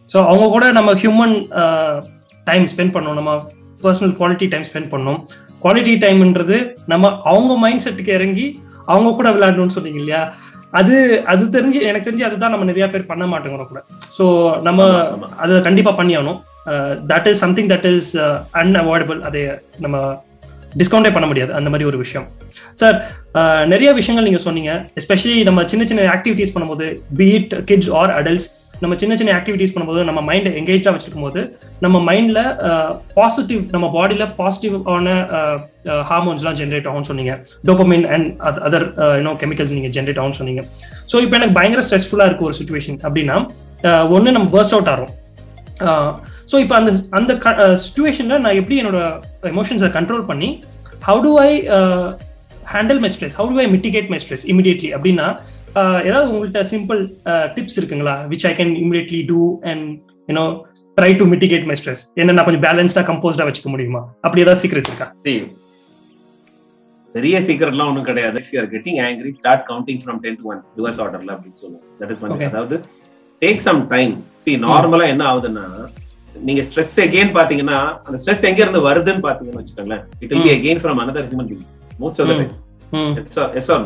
[0.09, 1.35] ஸோ அவங்க கூட நம்ம ஹியூமன்
[2.47, 3.31] டைம் ஸ்பெண்ட் பண்ணோம் நம்ம
[3.83, 5.19] பர்சனல் குவாலிட்டி டைம் ஸ்பெண்ட் பண்ணோம்.
[5.63, 6.57] குவாலிட்டி டைம்ன்றது
[6.91, 8.47] நம்ம அவங்க மைண்ட் செட்டுக்கு இறங்கி
[8.93, 10.21] அவங்க கூட விளையாடணும்னு சொன்னீங்க இல்லையா?
[10.79, 10.95] அது
[11.31, 13.81] அது தெரிஞ்சு எனக்கு தெரிஞ்சு அதுதான் நம்ம நிறைய பேர் பண்ண மாட்டேங்கிறோம் கூட.
[14.17, 14.25] ஸோ
[14.67, 14.87] நம்ம.
[15.43, 16.39] அதை கண்டிப்பா பண்ணியாகணும்
[17.11, 18.11] that is something that is
[18.61, 19.41] unavoidable அதை
[19.85, 19.97] நம்ம
[20.79, 21.51] டிஸ்கவுண்டே பண்ண முடியாது.
[21.57, 22.25] அந்த மாதிரி ஒரு விஷயம்.
[22.79, 22.97] சார்
[23.73, 24.71] நிறைய விஷயங்கள் நீங்க சொன்னீங்க.
[25.01, 26.87] எஸ்பெஷலி நம்ம சின்ன சின்ன ஆக்டிவிட்டீஸ் பண்ணும்போது
[27.19, 28.47] பீட் கிட்ஸ் ஆர் அடல்ட்ஸ்
[28.83, 31.41] நம்ம சின்ன சின்ன ஆக்டிவிட்டீஸ் பண்ணும்போது நம்ம மைண்டை எங்கேஜா வச்சிருக்கும் போது
[31.83, 32.39] நம்ம மைண்ட்ல
[33.17, 35.15] பாசிட்டிவ் நம்ம பாடியில பாசிட்டிவான
[36.09, 37.33] ஹார்மோன்ஸ்லாம் ஜென்ரேட் ஆகும்னு சொன்னீங்க.
[37.69, 38.27] Dopamine and
[38.67, 38.85] other
[39.19, 40.63] you know chemicals நீங்க ஜென்ரேட் ஆகும்னு சொன்னீங்க.
[41.11, 43.37] ஸோ இப்போ எனக்கு பயங்கர ஸ்ட்ரெஸ்ஃபுல்லா இருக்கு ஒரு சுச்சுவேஷன் அப்படின்னா
[44.15, 45.13] ஒன்று நம்ம பர்ஸ்ட் அவுட் ஆகிறோம்
[46.51, 47.31] ஸோ இப்போ அந்த அந்த
[47.85, 48.99] சுச்சுவேஷனில் நான் எப்படி என்னோட
[49.53, 50.49] எமோஷன்ஸை கண்ட்ரோல் பண்ணி
[51.07, 51.51] how to I
[52.73, 55.27] handle my stress how to I mitigate my stress immediately அப்படின்னா
[56.07, 57.01] ஏதாவது உங்கள்கிட்ட சிம்பிள்
[57.55, 58.15] டிப்ஸ் இருக்குங்களா?
[58.31, 59.85] Which I can immediately do and
[60.29, 60.45] you know
[60.97, 64.01] try to mitigate my stress என்ன நான் கொஞ்சம் பேலன்ஸ்டா கம்போஸ்டா வச்சுக்க முடியுமா?
[64.25, 65.07] அப்படி ஏதாவது சீக்கிரட் இருக்கா?
[67.15, 68.37] பெரிய சீக்கிரட்லாம் ஒன்றும் கிடையாது.
[68.43, 71.83] If you are getting angry start counting from ten to one reverse ஆர்டர்ல அப்படின்னு சொல்லுவோம்.
[71.99, 72.77] தட் இஸ் ஒன் அதாவது
[73.41, 74.13] டேக் சம் டைம்
[74.45, 75.65] சி நார்மலா என்ன ஆகுதுன்னா
[76.47, 80.03] நீங்க ஸ்ட்ரெஸ் எகெயின் பாத்தீங்கன்னா அந்த ஸ்ட்ரெஸ் எங்க இருந்து வருதுன்னு பாத்தீங்கன்னு வச்சுக்கோங்களேன்.
[80.23, 81.63] It will be again from another human being
[82.03, 82.53] most of the time
[83.61, 83.85] yes or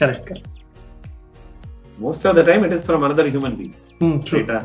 [0.00, 0.51] correct correct
[2.04, 3.74] most of the time it is from another human being
[4.34, 4.58] ரைட்டா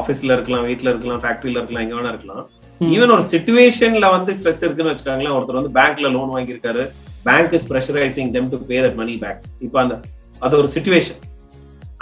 [0.00, 2.44] ஆபீஸ்ல இருக்கலாம் வீட்ல இருக்கலாம் ஃபேக்டரியில இருக்கலாம் எங்க வேணா இருக்கலாம்
[2.80, 6.82] ஈவன் ஒரு சிச்சுவேஷன்ல வந்து ஸ்ட்ரெஸ் இருக்குன்னு வச்சுக்காங்களேன் ஒருத்தர் வந்து பேங்க்ல லோன் வாங்கியிருக்காரு.
[7.28, 9.94] Bank is pressurising them to pay that money back இப்போ அந்த
[10.42, 11.22] அது ஒரு சுச்சுவேஷன்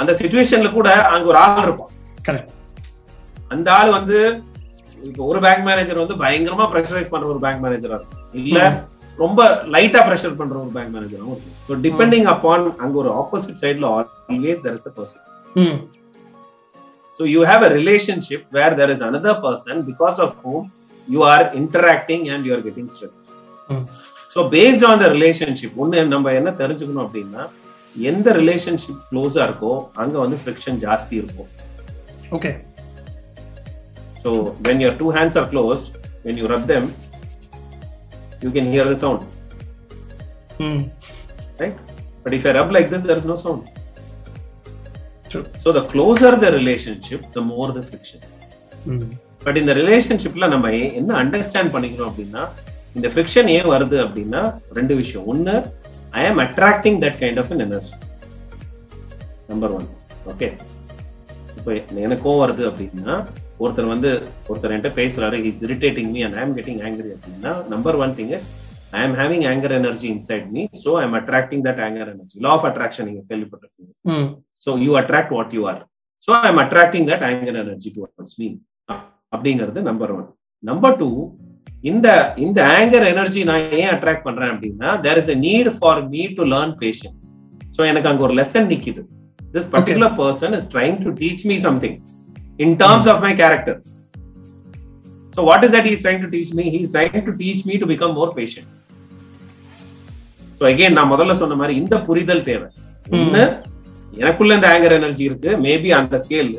[0.00, 1.92] அந்த சுச்சுவேஷன்ல கூட அங்க ஒரு ஆள் இருப்பான்.
[3.54, 4.18] அந்த ஆள் வந்து
[5.10, 8.20] இப்போ ஒரு பேங்க் மேனேஜர் வந்து பயங்கரமா ப்ரெஷரைஸ் பண்ற ஒரு பேங்க் மேனேஜரா இருக்கும்.
[8.42, 8.58] இல்ல
[9.22, 9.40] ரொம்ப
[9.74, 11.36] லைட்டா ப்ரெஷர் பண்ற ஒரு பேங்க் மேனேஜரும்
[11.66, 15.22] ஸோ டிபெண்டிங் அப்பான் அங்க ஒரு ஆப்போசிட் சைட்ல always there is a person
[17.34, 20.62] you have a relationship where there is another person because of whom
[21.08, 23.22] you are interacting and you are getting stressed.
[23.68, 23.84] Mm.
[24.28, 27.42] So based on the relationship, ஒன்னு நம்ம என்ன தெரிஞ்சுக்கணும் அப்படின்னா
[27.96, 31.50] எந்த relationship க்ளோஸா இருக்கோ அங்க வந்து ஃபிரிக்ஷன் ஜாஸ்தி இருக்கும்
[32.38, 32.52] okay
[34.24, 34.30] So
[34.66, 35.88] when your two hands are closed,
[36.22, 36.84] when you rub them,
[38.44, 39.20] you can hear the sound.
[40.58, 40.80] Mm.
[41.60, 41.76] Right?
[42.24, 43.62] But if I rub like this, there is no sound.
[45.30, 45.44] True.
[45.58, 48.20] So the closer the relationship, the more the friction.
[49.44, 50.66] But இந்த ரிலேஷன்ஷிப்ல நம்ம
[50.98, 52.42] என்ன understand பண்ணிக்கிறோம் அப்படின்னா
[52.96, 54.40] இந்த friction ஏன் வருது அப்படின்னா
[54.78, 55.54] ரெண்டு விஷயம் ஒன்னு
[56.20, 57.92] I am attracting that kind of energy
[59.50, 59.86] number one
[60.32, 60.48] okay
[61.56, 61.72] இப்போ
[62.06, 63.16] எனக்கும் வருது அப்படின்னா
[63.64, 64.10] ஒருத்தர் வந்து
[64.48, 65.36] ஒருத்தர் என்கிட்ட பேசுறாரு.
[65.48, 68.46] Is irritating me and I am getting angry அப்படின்னா number one thing is
[68.94, 72.52] I am having anger energy inside me so I am attracting that anger energy law
[72.56, 74.18] of attraction நீங்க கேள்விப்பட்டிருக்கீங்க
[74.66, 75.80] so you attract what you are
[76.22, 78.48] so I am attracting that anger energy towards me
[79.32, 80.28] அப்படிங்கிறது number one
[80.64, 81.08] number two
[81.84, 82.08] இந்த
[82.44, 86.44] இந்த anger energy நான் ஏன் attract பண்றேன் அப்படின்னா there is a need for me to
[86.52, 87.24] learn patience
[87.76, 89.02] so எனக்கு அங்க ஒரு லெசன் நிக்குது.
[89.54, 91.96] This particular person is trying to teach me something
[92.58, 93.78] in terms of my character
[95.36, 97.88] so what is that is trying to teach me he's trying to teach me to
[97.92, 98.66] become more patient
[100.58, 102.66] so again நான் முதல்ல சொன்ன மாதிரி இந்த புரிதல் தேவை.
[103.18, 103.42] ஒன்னு
[104.22, 105.50] எனக்குள்ள இந்த ஆங்கர் எனர்ஜி இருக்கு.
[105.64, 106.50] மேபி அந்த scale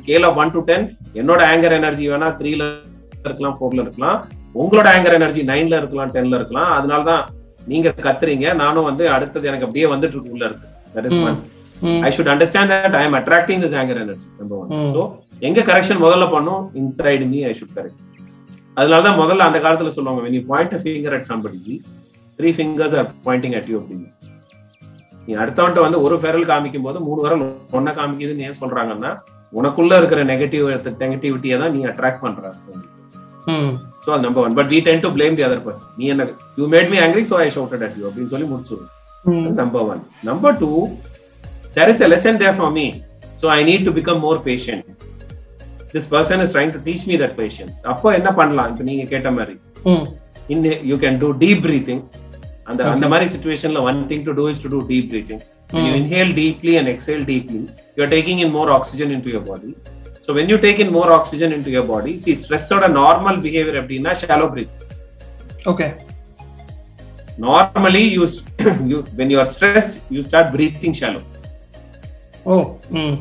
[0.00, 0.84] scale of one to ten
[1.20, 2.62] என்னோட ஆங்கர் எனர்ஜி வேணா த்ரீல
[3.28, 4.18] இருக்கலாம் ஃபோர்ல இருக்கலாம்.
[4.62, 6.70] உங்களோட ஆங்கர் எனர்ஜி நைன்ல இருக்கலாம் டென்ல இருக்கலாம்.
[6.78, 7.24] அதனால தான்
[7.70, 8.46] நீங்க கத்துறீங்க.
[8.62, 10.68] நானும் வந்து அடுத்தது எனக்கு அப்படியே வந்துட்டு இருக்கு உள்ள இருக்கு.
[10.96, 11.38] That is one
[12.06, 15.02] I should understand that I am attracting this anger energy number one so
[15.42, 16.62] எங்க கரெக்ஷன் முதல்ல பண்ணும்?
[16.80, 18.04] Inside me I should correct
[18.76, 21.76] அதனால தான் முதல்ல அந்த காலத்துல சொல்லுவாங்க you point a finger at somebody
[22.38, 24.08] three fingers are pointing at you அப்படின்னு.
[25.26, 27.42] நீ அடுத்தவன்ட்ட வந்து ஒரு ஃபெரல் காமிக்கும் போது மூணு விரல்
[27.78, 29.10] ஒன்ன காமிக்குதுன்னு ஏன் சொல்றாங்கன்னா
[29.52, 30.66] உனக்குள்ள இருக்கிற நெகட்டிவ்
[31.02, 32.42] நெகட்டிவிட்டியை தான் நீ அட்ராக்ட் பண்ற.
[34.04, 36.26] ஸோ அது number one but we tend to blame the other person நீ என்ன
[36.58, 40.56] you made me angry so I shouted at you அப்படின்னு சொல்லி முடிச்சுடுவோம் number one number
[40.62, 40.70] two
[41.76, 42.86] there is a lesson there for me
[43.42, 44.86] so I need to become more patient
[45.92, 49.30] this person is trying to teach me that patience அப்போ என்ன பண்ணலாம் இப்போ நீங்க கேட்ட
[49.38, 49.56] மாதிரி
[50.54, 50.58] in
[50.90, 52.00] you can do deep breathing
[52.68, 52.92] and the, Okay.
[52.94, 55.40] அந்த மாதிரி situationல one thing to do is to do deep breathing
[55.72, 56.00] when you Mm.
[56.02, 57.60] inhale deeply and exhale deeply
[57.96, 59.72] you're taking in more oxygen into your body
[60.24, 63.76] so when you take in more oxygen into your body see stress ஓட normal behavior
[63.82, 64.84] அப்படின்னா shallow breathing
[65.72, 65.88] okay
[67.38, 68.24] Normally, you,
[68.90, 71.20] you when you are stressed, you start breathing shallow.
[72.46, 72.54] Oh
[73.00, 73.16] hmm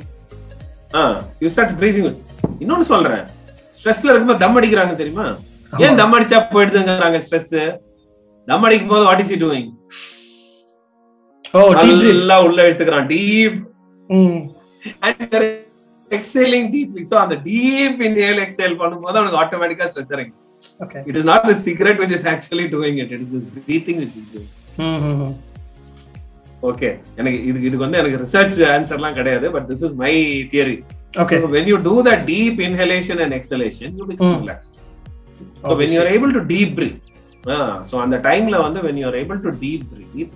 [0.94, 1.12] Ah,
[1.42, 2.08] you start breathing.
[2.62, 3.24] இன்னொன்னு சொல்றேன்.
[3.78, 5.26] ஸ்ட்ரெஸ்ல இருக்கும்போது தம் அடிக்கிறாங்க தெரியுமா?
[5.86, 7.54] ஏன் தம் அடிச்சா போயிடுதுங்கிறாங்க stress
[8.48, 9.70] தம் அடிக்கும் போது வாட் இஸ் இ டூயிங்
[12.10, 13.58] நல்லா உள்ள எடுத்துக்கிறான் டீப்
[16.12, 20.44] எக்ஸேலிங் டீப்லி சோ அந்த டீப் இன்ஹேல் எக்ஸேல் பண்ணும்போது அவனுக்கு ஆட்டோமேட்டிக்கா ஸ்ட்ரெஸ் இறங்கும்
[20.84, 23.10] okay it is not the cigarette which is actually doing it.
[23.16, 25.34] It is this breathing which is doing
[26.70, 26.90] okay
[27.20, 30.14] எனக்கு இது இதுக்கு வந்து எனக்கு ரிசர்ச் ஆன்சர்லாம் கிடையாது but this is my
[30.54, 30.78] theory
[31.22, 34.40] okay So when you do that deep inhalation and exhalation, you become Mm.
[34.44, 34.74] relaxed.
[35.62, 37.00] So when you are able to deep breathe,
[37.56, 40.32] ah, so on the time la வந்து when you are able to deep breathe,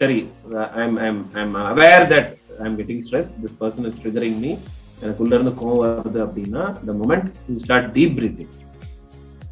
[0.00, 0.18] sorry,
[0.56, 2.26] uh, I'm I'm I'm aware that
[2.64, 3.34] I'm getting stressed.
[3.44, 4.52] This person is triggering me.
[5.02, 8.48] எனக்குள்ள இருந்து கோவம் வருது அப்படின்னா the moment you start deep breathing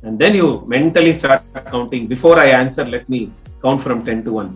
[0.06, 1.42] and then you mentally start
[1.74, 3.20] counting before I answer let me
[3.64, 4.48] count from 10 to 1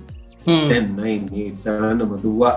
[0.54, 2.50] ம் 10, 9, 8, 7, மெதுவா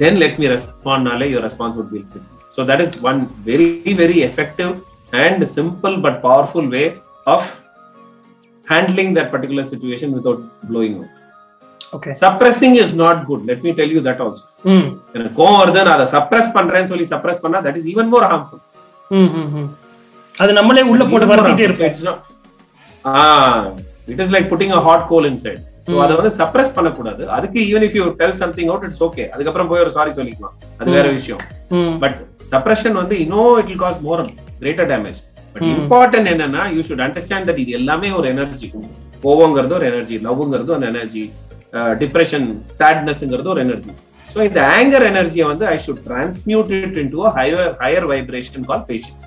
[0.00, 2.26] then let me respond நாலே your response would be quick.
[2.56, 4.72] So that is one very, very effective
[5.24, 6.86] and simple but powerful way
[7.34, 7.42] of
[8.66, 10.40] handling that particular situation without
[10.70, 11.10] blowing out.
[11.96, 13.42] Okay Suppressing is not good.
[13.50, 14.44] Let me tell you that also.
[14.72, 18.26] ம் எனக்கு கோவம் வருது நான் அதை suppress பண்றேன்னு சொல்லி suppress பண்ணா that is even more
[18.32, 18.62] harmful
[19.18, 19.68] hmm hmm hmm
[20.34, 22.24] அது நம்மளே உள்ள போட்டு not
[23.04, 23.14] ah
[24.12, 25.94] it is like putting a hot coal inside so.
[26.04, 27.22] அத வந்து சப்ரஸ் பண்ணக்கூடாது.
[27.36, 30.56] அதுக்கு even if you tell something out it's okay அதுக்கப்புறம் போய் ஒரு சாரி சொல்லிக்கலாம்.
[30.80, 31.42] அது வேற விஷயம்.
[31.78, 32.18] ம் பட்
[32.50, 34.22] சப்ரஷன் வந்து இன்னும் it will cause more
[34.60, 35.18] greater damage
[35.54, 35.64] but.
[35.72, 38.68] Important என்னன்னா யூ ஷுட் அண்டர்ஸ்டாண்ட் தட் இது எல்லாமே ஒரு எனர்ஜி
[39.24, 41.24] கோவங்கிறது ஒரு எனர்ஜி லவ்ங்கிறது ஒரு எனர்ஜி
[42.02, 42.46] டிப்ரெஷன்
[42.78, 43.92] சேட்னஸ்ங்கிறது ஒரு எனர்ஜி
[44.28, 49.26] ஸோ இந்த ஆங்கர் எனர்ஜியை வந்து I should transmute it into higher higher vibration call patience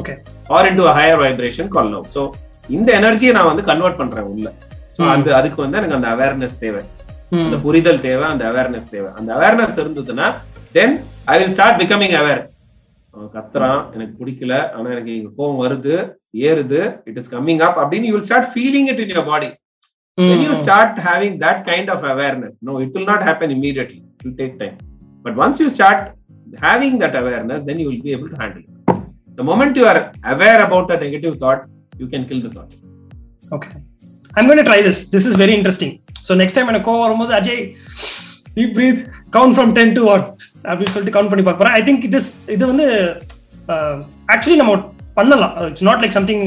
[0.00, 0.14] okay
[0.56, 2.22] or into higher vibration call love so
[2.68, 4.48] இந்த எனர்ஜியை நான் வந்து கன்வெர்ட் பண்றேன் உள்ள.
[4.94, 5.10] So Mm.
[5.12, 6.80] அந்த அதுக்கு வந்து எனக்கு அந்த அவேர்னஸ் தேவை.
[7.32, 9.10] ம் அந்த புரிதல் தேவை அந்த அவேர்னஸ் தேவை.
[9.18, 10.26] அந்த அவேர்னஸ் இருந்ததுன்னா
[10.74, 10.94] then
[11.28, 12.42] I will start becoming aware
[13.14, 15.94] அவன் கத்துறான் எனக்கு பிடிக்கல ஆனா எனக்கு இங்க கோவம் வருது
[16.48, 19.50] ஏறுது இட் இஸ் கம்மிங் அப் அப்படின்னு you will start feeling it in your body
[20.18, 24.24] when you start having that kind of awareness no it will not happen immediately it
[24.24, 24.74] will take time
[25.24, 26.00] but once you start
[26.64, 28.98] having that awareness then you will be able to handle it
[29.38, 30.00] the moment you are
[30.32, 31.62] aware about a negative thought
[31.96, 32.72] you can kill the thought
[33.56, 33.70] okay
[34.34, 35.94] I'm going try this this is very interesting
[36.26, 37.62] so next time எனக்கு கோவம் வரும்போது Ajay
[38.56, 39.00] deep breath
[39.36, 40.26] count from ten to what
[40.68, 41.76] அப்படின்னு சொல்லிட்டு count பண்ணி பார்க்க போறேன்.
[41.80, 42.86] I think it is இது வந்து
[44.34, 44.74] ஆக்சுவலி நம்ம
[45.18, 45.54] பண்ணலாம்.
[45.70, 46.44] It's not like something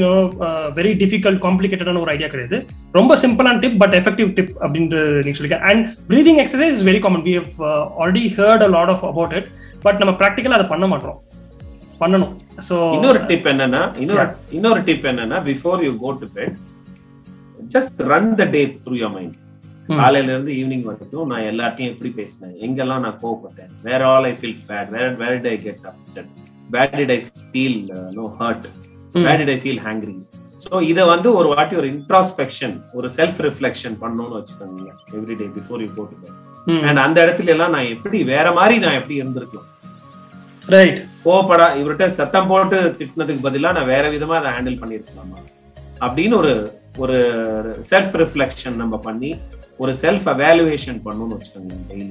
[0.78, 2.56] very difficult காம்ப்ளிகேட்டடான ஒரு ஐடியா கிடையாது.
[2.98, 7.34] ரொம்ப சிம்பிளான டிப் பட் எஃபெக்டிவ் டிப் அப்படின்ட்டு நீங்க சொல்லிருக்கேன் and breathing exercise very common we
[7.40, 7.60] have
[8.00, 9.48] already heard a lot of about it
[9.86, 11.18] but நம்ம ப்ராக்டிக்கலாக அதை பண்ண மாட்டோம்.
[12.02, 12.32] பண்ணணும்.
[12.68, 14.24] ஸோ இன்னொரு டிப் என்னன்னா இன்னொரு
[14.58, 16.56] இன்னொரு டிப் என்னன்னா before you go to bed
[17.74, 19.36] just run the day through your mind
[19.92, 22.54] காலையில இருந்து ஈவினிங் வரைக்கும் நான் எல்லார்ட்டையும் எப்படி பேசினேன்?
[22.64, 23.70] எங்கெல்லாம் நான் கோவப்பட்டேன்?
[23.82, 26.30] வேற all I feel bad where where did I get upset
[26.70, 27.78] where did I feel
[28.18, 28.66] no hurt
[29.18, 30.14] where did I feel hangry
[30.64, 34.86] so இதை வந்து ஒரு வாட்டி ஒரு இன்ட்ராஸ்பெக்ஷன் ஒரு செல்ஃப் ரிஃப்ளெக்ஷன் பண்ணணும்னு வச்சுக்கோங்க
[35.18, 38.98] every day before you go to and அந்த இடத்துல எல்லாம் நான் எப்படி வேற மாதிரி நான்
[39.00, 39.68] எப்படி இருந்திருக்கலாம்?
[40.74, 45.40] ரைட் கோவப்படா இவர்கிட்ட சத்தம் போட்டு திட்டினதுக்கு பதிலா நான் வேற விதமா அதை ஹேண்டில் பண்ணிருக்கலாமா
[46.00, 46.52] அப்படின்னு ஒரு
[46.98, 47.16] ஒரு
[47.90, 49.30] செல்ஃப் ரிஃப்ளெக்ஷன் நம்ம பண்ணி
[49.78, 52.10] ஒரு செல்ஃப் அவேலுவேஷன் பண்ணணும்னு வச்சுக்கோங்க டெய்லி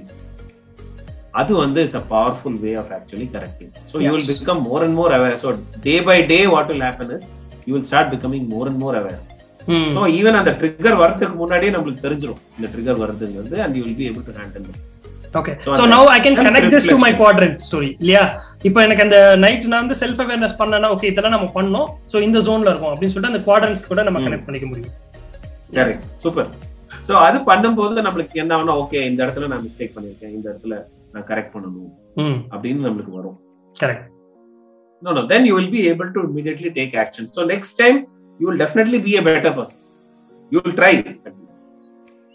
[1.33, 4.27] அது வந்து is a powerful way of actually correcting so you will.
[4.31, 5.51] Become more and more aware so
[5.85, 7.27] day by day what will happen is
[7.67, 9.21] you will start becoming more and more aware
[9.93, 14.07] so even அந்த trigger வரதுக்கு முன்னாடியே நம்மளுக்கு தெரிஞ்சிடும் இந்த trigger வருதுங்கிறது and you will be
[14.09, 14.67] able to handle
[15.33, 17.09] okay So, so now I can connect this to my.
[17.19, 18.23] Quadrant story இல்லையா?
[18.67, 21.87] இப்போ எனக்கு அந்த நைட் நான் வந்து செல்ஃப் அவேர்னஸ் பண்ணனா ஓகே இதெல்லாம் நம்ம பண்ணோம்.
[22.11, 24.21] சோ இந்த ஜோன்ல இருக்கும் அப்படின்னு சொல்லிட்டு அந்த குவாட்ரண்ட்ஸ் கூட நம்ம.
[24.25, 24.93] கனெக்ட் பண்ணிக்க முடியும்.
[25.73, 26.51] கரெக்ட் சூப்பர்
[27.07, 30.75] சோ அது பண்ணும்போது நம்மளுக்கு என்ன ஆகும்னா ஓகே இந்த இடத்துல நான் மிஸ்டேக் பண்ணிருக்கேன் இந்த இடத்துல
[31.13, 31.91] நான் கரெக்ட் பண்ணணும்
[32.53, 33.37] அப்படின்னு நம்மளுக்கு வரும்
[33.75, 34.09] correct
[35.01, 37.97] no no then you will be able to immediately take action so next time
[38.39, 39.79] you will definitely be a better person
[40.51, 41.57] you will try at least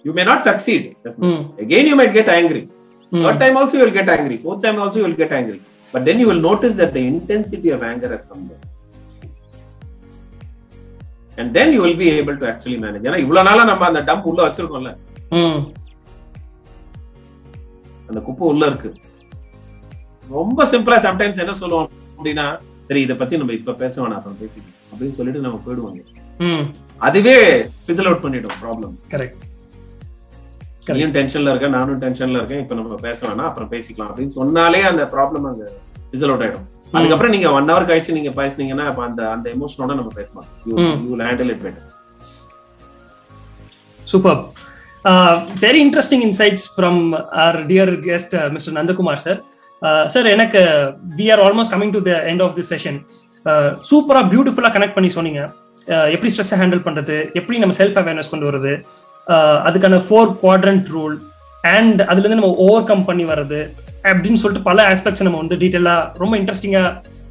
[0.05, 1.31] you may not succeed definitely.
[1.31, 2.63] ம் again you might get angry
[3.13, 3.23] ம்.
[3.25, 5.59] third time also you will get angry fourth time also you will get angry
[5.95, 8.63] but then you will notice that the intensity of anger has come down
[11.41, 13.05] and then you will be able to actually manage.
[13.09, 14.93] ஏன்னா இவ்வளவு நாளா நம்ம அந்த dump உள்ள வச்சிருக்கோம்ல.
[18.09, 18.91] அந்த குப்பை உள்ள இருக்கு.
[20.37, 22.47] ரொம்ப சிம்பிளா சம்டைம்ஸ் என்ன சொல்லுவோம் அப்படின்னா
[22.89, 24.79] சரி இத பத்தி நம்ம இப்ப பேச வேணாம் அப்புறம் பேசிக்கலாம்.
[24.93, 26.01] அப்படின்னு சொல்லிட்டு நம்ம போயிடுவாங்க.
[27.09, 27.37] அதுவே
[27.85, 29.45] ஃபிசல் அவுட் பண்ணிடும் ப்ராப்ளம் கரெக்ட்
[30.97, 35.03] நீயும் டென்ஷன்ல இருக்க நானும் டென்ஷன்ல இருக்கேன் இப்ப நம்ம பேச வேணாம் அப்புறம் பேசிக்கலாம் அப்படின்னு சொன்னாலே அந்த
[35.15, 35.65] ப்ராப்ளம் அங்க
[36.11, 36.67] ஃபிசல் அவுட் ஆயிடும்.
[36.93, 40.97] அதுக்கப்புறம் நீங்க ஒன் ஹவர் கழிச்சு நீங்க பேசுனீங்கன்னா அந்த அந்த எமோஷனோட நம்ம பேச மாட்டோம் ம்.
[41.03, 41.95] You will handle it better
[44.01, 44.41] super
[45.63, 47.01] very interesting insights from
[47.45, 49.41] our dear guest mister Nandakumar sir
[50.09, 50.61] sir எனக்கு
[51.19, 52.99] we are almost coming to the end of the session
[53.89, 55.43] சூப்பரா பியூட்டிஃபுல்லா கனெக்ட் பண்ணி சொன்னீங்க.
[56.15, 57.17] எப்படி ஸ்ட்ரெஸ்ஸை ஹேண்டில் பண்றது?
[57.35, 58.73] எப்படி நம்ம செல்ஃப் அவேர்னஸ் கொண்டு வருது
[59.67, 61.15] அதுக்கான ஃபோர் குவாட்ரண்ட் ரூல்
[61.65, 63.61] அண்ட் அதுல இருந்து நம்ம ஓவர் கம் பண்ணி வர்றது.
[64.11, 66.85] அப்படின்னு சொல்லிட்டு பல ஆஸ்பெக்ட்ஸ் நம்ம வந்து டீட்டெயிலா ரொம்ப இன்ட்ரெஸ்டிங்கா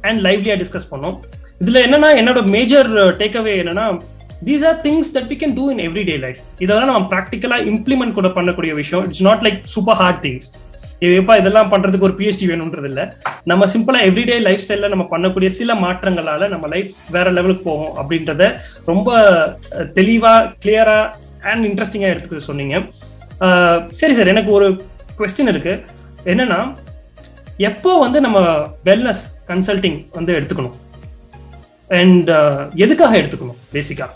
[0.08, 1.16] அண்ட் லைவ்லியா டிஸ்கஸ் பண்ணோம்.
[1.64, 2.90] இதுல என்னன்னா என்னோட மேஜர்
[3.22, 3.86] டேக்அவே என்னன்னா
[4.48, 8.16] these are things that we can do in every day life இதெல்லாம் நம்ம ப்ராக்டிக்கலா இம்ப்ளிமெண்ட்
[8.18, 9.04] கூட பண்ணக்கூடிய விஷயம்.
[9.08, 10.48] It's not like super hard things
[11.04, 13.02] இது எப்ப இதெல்லாம் பண்றதுக்கு ஒரு பிஹெச்டி வேணும்ன்றது இல்ல.
[13.50, 18.48] நம்ம சிம்பிளா எவ்ரிடே லைஃப் ஸ்டைல்ல நம்ம பண்ணக்கூடிய சில மாற்றங்களால நம்ம லைஃப் வேற லெவலுக்கு போகும் அப்படின்றத
[18.90, 19.10] ரொம்ப
[19.98, 20.98] தெளிவா கிளியரா
[21.50, 22.76] அண்ட் இன்ட்ரெஸ்டிங்கா எடுத்துக்க சொன்னீங்க.
[24.00, 24.68] சரி சார் எனக்கு ஒரு
[25.20, 25.74] கொஸ்டின் இருக்கு.
[26.32, 26.60] என்னன்னா
[27.68, 28.38] எப்போ வந்து நம்ம
[28.88, 30.76] வெல்னஸ் கன்சல்டிங் வந்து எடுத்துக்கணும்?
[31.98, 34.06] அண்ட் uh, எதுக்காக எடுத்துக்கணும் பேசிக்கா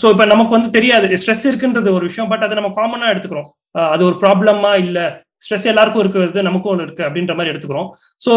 [0.00, 3.48] ஸோ இப்போ நமக்கு வந்து தெரியாது ஸ்ட்ரெஸ் இருக்குன்றது ஒரு விஷயம் பட் அதை நம்ம காமனாக எடுத்துக்கிறோம்.
[3.78, 5.04] Uh, அது ஒரு ப்ராப்ளமா இல்லை
[5.44, 7.88] ஸ்ட்ரெஸ் எல்லாருக்கும் இருக்கிறது நமக்கும் ஒன்று இருக்கு அப்படின்ற மாதிரி எடுத்துக்கிறோம்.
[8.24, 8.30] ஸோ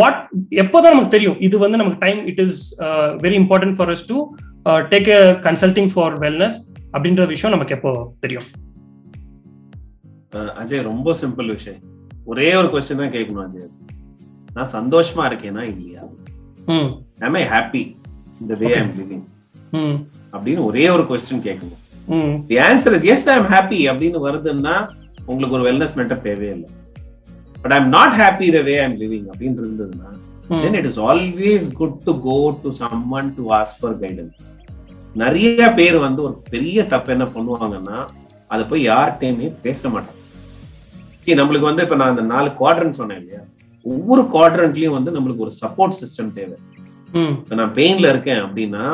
[0.00, 0.18] வாட்
[0.62, 2.58] எப்போதான் நமக்கு தெரியும் இது வந்து நமக்கு time it is
[3.24, 4.18] very important for us to
[4.92, 6.58] take a consulting for wellness
[6.94, 7.92] அப்படின்ற விஷயம் நமக்கு எப்போ
[8.24, 8.46] தெரியும்?
[10.60, 11.80] அஜய் ரொம்ப சிம்பிள் விஷயம்.
[12.26, 13.68] ஒரே ஒரு கொஸ்டின் தான் கேட்கணும் அஜய்.
[14.56, 16.02] நான் சந்தோஷமா இருக்கேனா இல்லையா?
[17.20, 17.82] am i happy
[18.40, 18.80] in the way Okay.
[18.82, 19.22] i'm living?
[19.72, 19.96] ம்.
[20.34, 21.78] அப்படின்னு ஒரே ஒரு கொஸ்டின் கேட்கணும்.
[22.48, 24.74] The answer is yes I am happy அப்படின்னு வருதுன்னா
[25.26, 26.70] உங்களுக்கு ஒரு வெல்னஸ் மென்டர் தேவையில்லை.
[27.56, 30.08] But I'm not happy the way I'm living அப்படின்னு இருந்ததுன்னா
[30.62, 34.40] then it is always good to go to someone to ask for guidance
[35.16, 37.98] நிறைய பேர் வந்து ஒரு பெரிய தப்பு என்ன பண்ணுவாங்கன்னா
[38.50, 40.18] அதை போய் யார்கிட்டயுமே பேச மாட்டாங்க.
[41.22, 43.42] சரி நம்மளுக்கு வந்து இப்ப நான் அந்த நாலு குவாட்ரண்ட் சொன்னேன் இல்லையா?
[43.86, 46.56] ஒவ்வொரு குவாட்ரண்ட்லயும் வந்து நம்மளுக்கு ஒரு சப்போர்ட் சிஸ்டம் தேவை.
[47.40, 48.84] இப்ப நான் பெயின்ல இருக்கேன் அப்படின்னா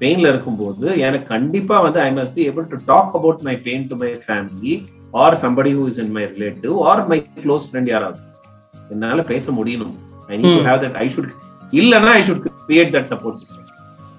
[0.00, 3.96] பெயின்ல இருக்கும்போது எனக்கு கண்டிப்பா வந்து I must be able to talk about my pain to
[4.02, 4.74] my family
[5.22, 8.20] or somebody who is in my relative or my close friend யாராவது.
[8.90, 9.94] என்னால பேச முடியணும்.
[10.28, 10.64] I need to.
[10.68, 11.30] Have that I should
[11.80, 13.66] இல்லைன்னா I should create that support system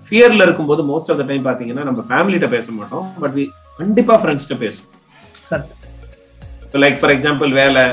[0.07, 3.05] ஃபியர்ல இருக்கும்போது most of the time பாத்தீங்கன்னா நம்ம ஃபேமிலிட்ட பேச மாட்டோம்.
[3.21, 3.45] பட் வி
[3.77, 4.97] கண்டிப்பா ஃப்ரெண்ட்ஸ்கிட்ட பேசுவோம்.
[6.83, 7.83] லைக் ஃபார் எக்ஸாம்பிள் வேலை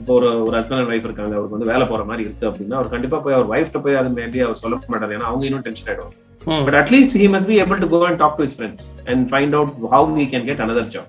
[0.00, 2.90] இப்போ ஒரு ஒரு ஹஸ்பண்ட் அண்ட் ஒய்ஃப் இருக்காங்க அவருக்கு வந்து வேலை போற மாதிரி இருக்கு அப்படின்னா அவர்
[2.94, 5.14] கண்டிப்பா போய் அவர் ஒய்ஃப்ட்ட போய் அது மேபி அவர் சொல்ல மாட்டாரு.
[5.16, 6.16] ஏன்னா அவங்க இன்னும் டென்ஷன் ஆயிடுவாங்க.
[6.50, 6.64] ம்.
[6.66, 8.80] But at least he must be able to go and talk to his friends
[9.10, 11.06] and find out how we can get another job.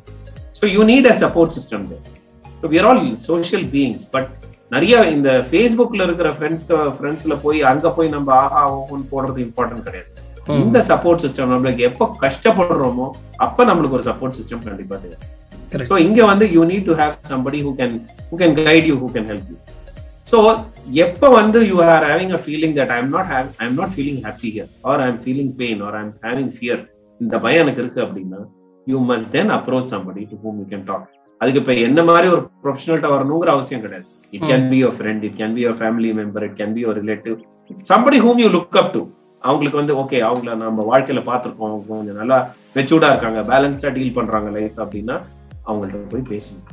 [0.59, 2.03] So you need a support system there.
[2.61, 3.01] So we are all
[3.31, 4.25] social beings but
[4.75, 6.67] நிறைய இந்த ஃபேஸ்புக்ல இருக்கிற friends
[6.97, 10.09] ஃப்ரெண்ட்ஸ்ல போய் அங்க போய் நம்ம ஆஹா ஓஹோன்னு போடுறது இம்பார்ட்டன்ட் கிடையாது.
[10.63, 13.07] இந்த சப்போர்ட் சிஸ்டம் நம்மளுக்கு எப்போ கஷ்டப்படுறோமோ
[13.45, 15.17] அப்ப நம்மளுக்கு ஒரு சப்போர்ட் சிஸ்டம் கண்டிப்பா தேவை.
[15.89, 17.95] ஸோ இங்க வந்து you need to have somebody who can
[18.29, 19.57] who can guide you who can help you
[20.27, 20.37] so
[21.03, 24.21] எப்போ வந்து you are having a feeling that I'm not have I am not feeling
[24.25, 26.81] happy here or I am feeling pain or I am having fear
[27.21, 28.41] இந்த பயம் எனக்கு இருக்கு அப்படின்னா
[28.87, 31.07] you must then approach somebody to whom you can talk
[31.41, 34.05] அதுக்கு இப்போ என்ன மாதிரி ஒரு ப்ரொஃபஷனல்ட்ட வரணுங்கிற அவசியம் கிடையாது.
[34.33, 36.97] It can be your friend it can be your family member it can be your
[37.01, 37.35] relative
[37.87, 39.01] somebody whom you look up to
[39.41, 41.75] அவங்களுக்கு வந்து ஓகே அவங்கள நம்ம வாழ்க்கையில பார்த்திருக்கோம்.
[41.89, 42.37] கொஞ்சம் நல்லா
[42.75, 45.15] மெச்சூர்டா இருக்காங்க பேலன்ஸ்டா டீல் பண்றாங்க லைஃப் அப்படின்னா
[45.69, 46.65] அவங்கள்ட்ட போய் பேசணும்.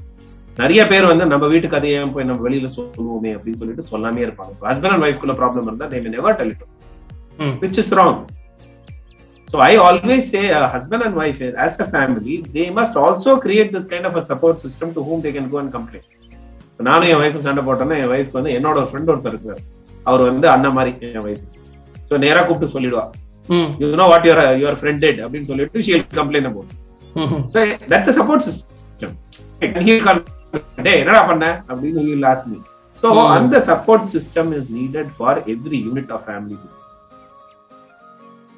[0.60, 4.52] நிறைய பேர் வந்து நம்ம வீட்டு கதையை போய் நம்ம வெளியில சொல்லுவோமே அப்படின்னு சொல்லிட்டு சொல்லாமே இருப்பாங்க.
[4.70, 6.64] ஹஸ்பண்ட் அண்ட் ஒய்ஃப்குள்ள ப்ராப்ளம் இருந்தா they may never tell it.
[7.64, 8.18] Which is wrong
[9.50, 13.68] So I always say a husband and wife as a family, they must also create
[13.74, 16.04] this kind of a support system to whom they can go and complain.
[16.70, 19.60] இப்ப நானும் என் wife சண்டை போட்டேன்னா என் wife வந்து என்னோட ஒரு friend ஒருத்தர் இருக்காரு.
[20.08, 21.44] அவர் வந்து அண்ணா மாதிரி என் ஒய்ஃப்
[22.08, 23.04] ஸோ நேரா கூப்பிட்டு சொல்லிடுவா.
[23.82, 26.72] You know what your your friend did அப்படின்னு சொல்லிட்டு she'll complain about
[27.22, 27.58] hmm so
[27.92, 31.44] that's a support system டே என்னடா பண்ண?
[31.68, 32.58] அப்படின்னு he will ask me.
[32.96, 33.32] So Hmm.
[33.36, 36.56] அந்த support system is needed for every unit of family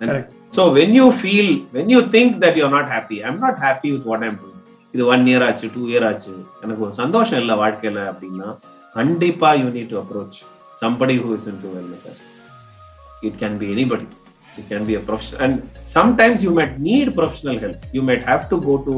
[0.01, 0.29] Correct.
[0.53, 4.07] So when you feel when you think that you not happy I'm not happy with
[4.11, 4.55] what I'm doing
[4.95, 6.33] இது one year ஆச்சு two year ஆச்சு.
[6.63, 8.49] எனக்கு ஒரு சந்தோஷம் இல்லை வாழ்க்கையில அப்படின்னா
[8.97, 10.39] கண்டிப்பா you need to approach
[10.83, 12.23] somebody who is in to wellness
[13.23, 14.07] it can be anybody
[14.55, 15.59] it can be a professional and
[15.95, 18.95] sometimes you might need professional help you might have to go to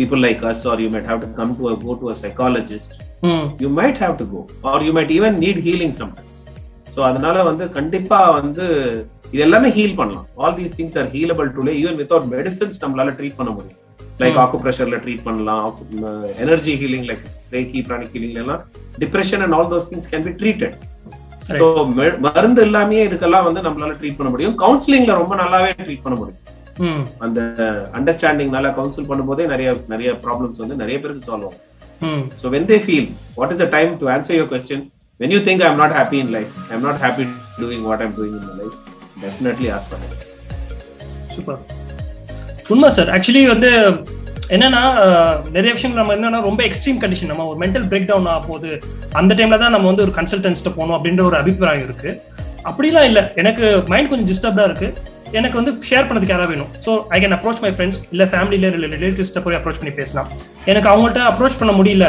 [0.00, 2.92] people like us or you might have to come to a go to a psychologist.
[3.28, 6.36] ம் you might have to go or you might even need healing sometimes.
[6.94, 8.64] So அதனால வந்து கண்டிப்பா வந்து
[9.32, 10.26] இது எல்லாமே heal பண்ணலாம்.
[10.42, 13.78] All these things are healable today even without medicines நம்மளால treat பண்ண முடியும்.
[14.22, 14.38] லைக்.
[14.42, 15.66] ஆக்கு ப்ரெஷர்ல ட்ரீட் பண்ணலாம்
[16.44, 17.22] energy healing like
[17.54, 18.62] reiki pranic healing எல்லாம்
[19.02, 20.74] depression and all those things can be treated
[21.60, 21.66] so
[22.26, 24.56] மருந்து இல்லாமயே இதுக்கெல்லாம் வந்து நம்மளால ட்ரீட் பண்ண முடியும்.
[24.64, 26.42] கவுன்சிலிங்ல ரொம்ப நல்லாவே ட்ரீட் பண்ண முடியும்.
[27.24, 27.40] அந்த
[27.98, 31.58] அண்டர்ஸ்டாண்டிங் நல்லா கவுன்சில் பண்ணும்போதே நிறைய நிறைய ப்ராப்ளம்ஸ் வந்து நிறைய பேருக்கு சால்வ் ஆகும்.
[32.08, 32.22] ம்.
[32.40, 33.04] So when they feel,
[33.38, 34.78] what is the time to answer your question?
[35.20, 37.26] When you think I'm not happy in life, I'm not happy
[37.62, 38.78] doing what I'm doing in my life,
[39.24, 40.22] definitely ask for help.
[41.34, 41.60] Super
[42.74, 43.70] உண்மை sir actually வந்து
[44.54, 44.80] என்னன்னா
[45.56, 48.72] நிறைய விஷயங்கள் நம்ம என்னன்னா ரொம்ப extreme condition நம்ம ஒரு மென்டல் பிரேக் டவுன் ஆக போகுது.
[49.20, 52.10] அந்த டைம்ல தான் நம்ம வந்து ஒரு கன்சல்டன்ஸ்ட்டு போகணும் அப்படின்ற ஒரு அபிப்பிராயம் இருக்கு.
[52.70, 53.22] அப்படிலாம் இல்லை.
[53.42, 54.88] எனக்கு மைண்ட் கொஞ்சம் டிஸ்டர்ப்டா இருக்கு.
[55.38, 56.72] எனக்கு வந்து ஷேர் பண்ணதுக்கு யாராவது வேணும்.
[56.84, 60.28] So I can approach my friends இல்லை ஃபேமிலியில இல்ல ரிலேட்டிவ்ஸ்ட்ட போய் அப்ரோச் பண்ணி பேசலாம்.
[60.72, 62.06] எனக்கு அவங்கள்ட்ட அப்ரோச் பண்ண முடியல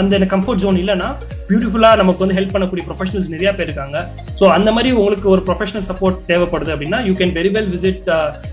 [0.00, 1.08] அந்த எனக்கு கம்ஃபர்ட் ஜோன் இல்லைன்னா
[1.48, 3.98] பியூட்டிஃபுல்லாக நமக்கு வந்து ஹெல்ப் பண்ணக்கூடிய ப்ரொஃபஷனல்ஸ் நிறைய பேர் இருக்காங்க.
[4.40, 8.08] ஸோ அந்த மாதிரி உங்களுக்கு ஒரு ப்ரொஃபஷனல் சப்போர்ட் தேவைப்படுது அப்படின்னா you can very well visit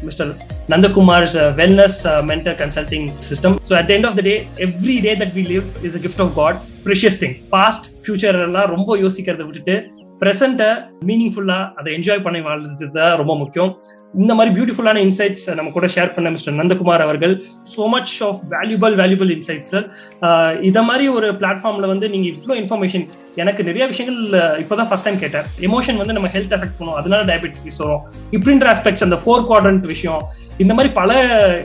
[0.07, 0.31] mister
[0.73, 1.99] Nandakumar's wellness
[2.31, 4.35] mentor consulting system so at end of the day
[4.67, 8.69] every day that we live is a gift of God precious thing past future எல்லாம்
[8.75, 9.77] ரொம்ப யோசிக்கிறத விட்டுட்டு
[10.21, 10.69] ப்ரெசென்ட்டை
[11.09, 13.71] மீனிங்ஃபுல்லாக அதை enjoy பண்ணி வாழ்றது தான் ரொம்ப முக்கியம்.
[14.13, 17.33] இந்த மாதிரி பியூட்டிஃபுல்லான இன்சைட்ஸ் நம்ம கூட ஷேர் பண்ண மிஸ்டர் நந்தகுமார் அவர்கள்.
[17.73, 19.85] So much of valuable valuable insights sir
[20.69, 23.05] இதை மாதிரி ஒரு பிளாட்ஃபார்ம்ல வந்து நீங்க இவ்வளோ இன்ஃபர்மேஷன்
[23.41, 24.19] எனக்கு நிறைய விஷயங்கள்
[24.61, 25.45] இப்போதான் ஃபர்ஸ்ட் டைம் கேட்டேன்.
[25.67, 26.97] எமோஷன் வந்து நம்ம ஹெல்த் எஃபெக்ட் பண்ணும்.
[27.01, 28.03] அதனால டயபெட்டிஸ் வரும்.
[28.37, 30.21] இப்படின்ற ஆஸ்பெக்ட்ஸ் அந்த ஃபோர் குவாட்ரண்ட் விஷயம்
[30.57, 31.11] இந்த மாதிரி பல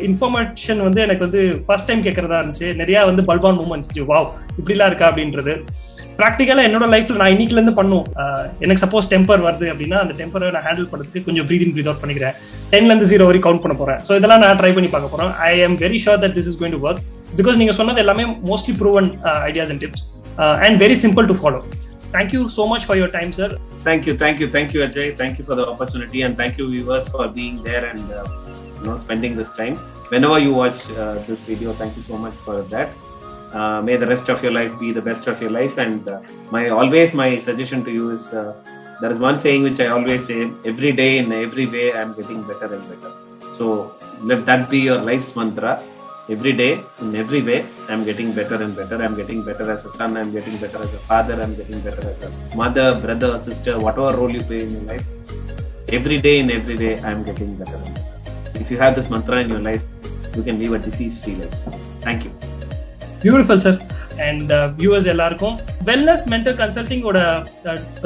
[0.09, 2.69] இன்ஃபர்மேஷன் வந்து எனக்கு வந்து ஃபர்ஸ்ட் டைம் கேட்கறதா இருந்துச்சு.
[2.83, 4.29] நிறைய வந்து பல்பான் மூமெண்ட்ஸ் வாவ்
[4.61, 5.09] இப்படிலாம் இருக்கா?
[5.13, 5.55] அப்படின்றது.
[6.21, 7.99] ப்ராக்டிக்கலாக என்னோட லைஃப்ல நான் இன்னைக்குலேருந்து இருந்து
[8.65, 12.37] எனக்கு சப்போஸ் டெம்பர் வருது அப்படின்னா அந்த டெம்பரை நான் ஹேண்டில் பண்ணுறதுக்கு கொஞ்சம் ப்ரீதிங் ப்ரீத் அவுட் பண்ணிக்கிறேன்
[12.73, 15.77] டென்லேருந்து ஜீரோ வரைக்கும் கவுண்ட் பண்ண போறேன் ஸோ இதெல்லாம் நான் ட்ரை பண்ணி பார்க்க போறேன் I am
[15.85, 17.03] very sure that this is going to work
[17.41, 19.11] because நீங்க சொன்னது எல்லாமே mostly proven
[19.51, 20.05] ideas and tips
[20.67, 21.63] and very simple to follow
[22.09, 23.49] Thank you so much for your time, sir.
[23.79, 25.07] Thank you, thank you, thank you, Ajay.
[25.15, 28.25] Thank you for the opportunity, and thank you, viewers, for being there and uh,
[28.77, 29.75] you know spending this time.
[30.09, 32.89] Whenever you watch uh, this video, thank you so much for that.
[33.53, 35.79] Uh, may the rest of your life be the best of your life.
[35.79, 36.21] And uh,
[36.51, 38.55] my always my suggestion to you is uh,
[39.01, 42.15] there is one saying which I always say: every day in every way, I am
[42.15, 43.13] getting better and better.
[43.55, 45.83] So let that be your life's mantra.
[46.29, 49.01] Every day, in every way, I am getting better and better.
[49.01, 50.17] I am getting better as a son.
[50.17, 51.35] I am getting better as a father.
[51.35, 54.83] I am getting better as a mother, brother, sister, whatever role you play in your
[54.83, 55.05] life.
[55.89, 58.61] Every day, in every way, I am getting better and better.
[58.61, 59.83] If you have this mantra in your life,
[60.35, 61.55] you can live a disease-free life.
[62.01, 62.56] Thank you.
[63.23, 63.79] Beautiful sir
[64.27, 64.51] and
[64.81, 65.55] viewers எல்லாருக்கும்
[65.89, 67.19] wellness mental கன்சல்டிங்கோட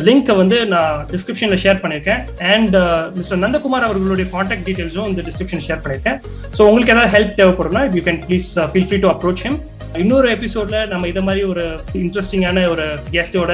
[0.06, 2.20] லிங்க்கை வந்து நான் டிஸ்கிரிப்ஷன்ல share பண்ணியிருக்கேன்.
[2.54, 2.76] And
[3.18, 6.18] mister uh, Nandakumar அவர்களுடைய contact டீட்டெயில்ஸும் இந்த டிஸ்கிரிப்ஷன் ஷேர் பண்ணியிருக்கேன்.
[6.56, 9.58] ஸோ உங்களுக்கு ஏதாவது help தேவைப்படும்னா you can please feel free to approach him
[10.02, 11.64] இன்னொரு எபிசோட்ல நம்ம இதை மாதிரி ஒரு
[12.04, 12.86] இன்ட்ரெஸ்டிங்கான ஒரு
[13.16, 13.52] கெஸ்டோட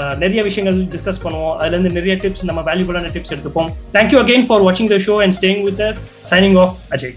[0.00, 1.54] uh, நிறைய விஷயங்கள் டிஸ்கஸ் பண்ணுவோம்.
[1.60, 3.70] அதுல இருந்து நிறைய டிப்ஸ் நம்ம வேல்யூபுளான டிப்ஸ் எடுத்துப்போம்.
[3.96, 6.00] தேங்க்யூ அகெயின் ஃபார் வாட்சிங் the show and staying with us
[6.32, 7.16] signing off Ajay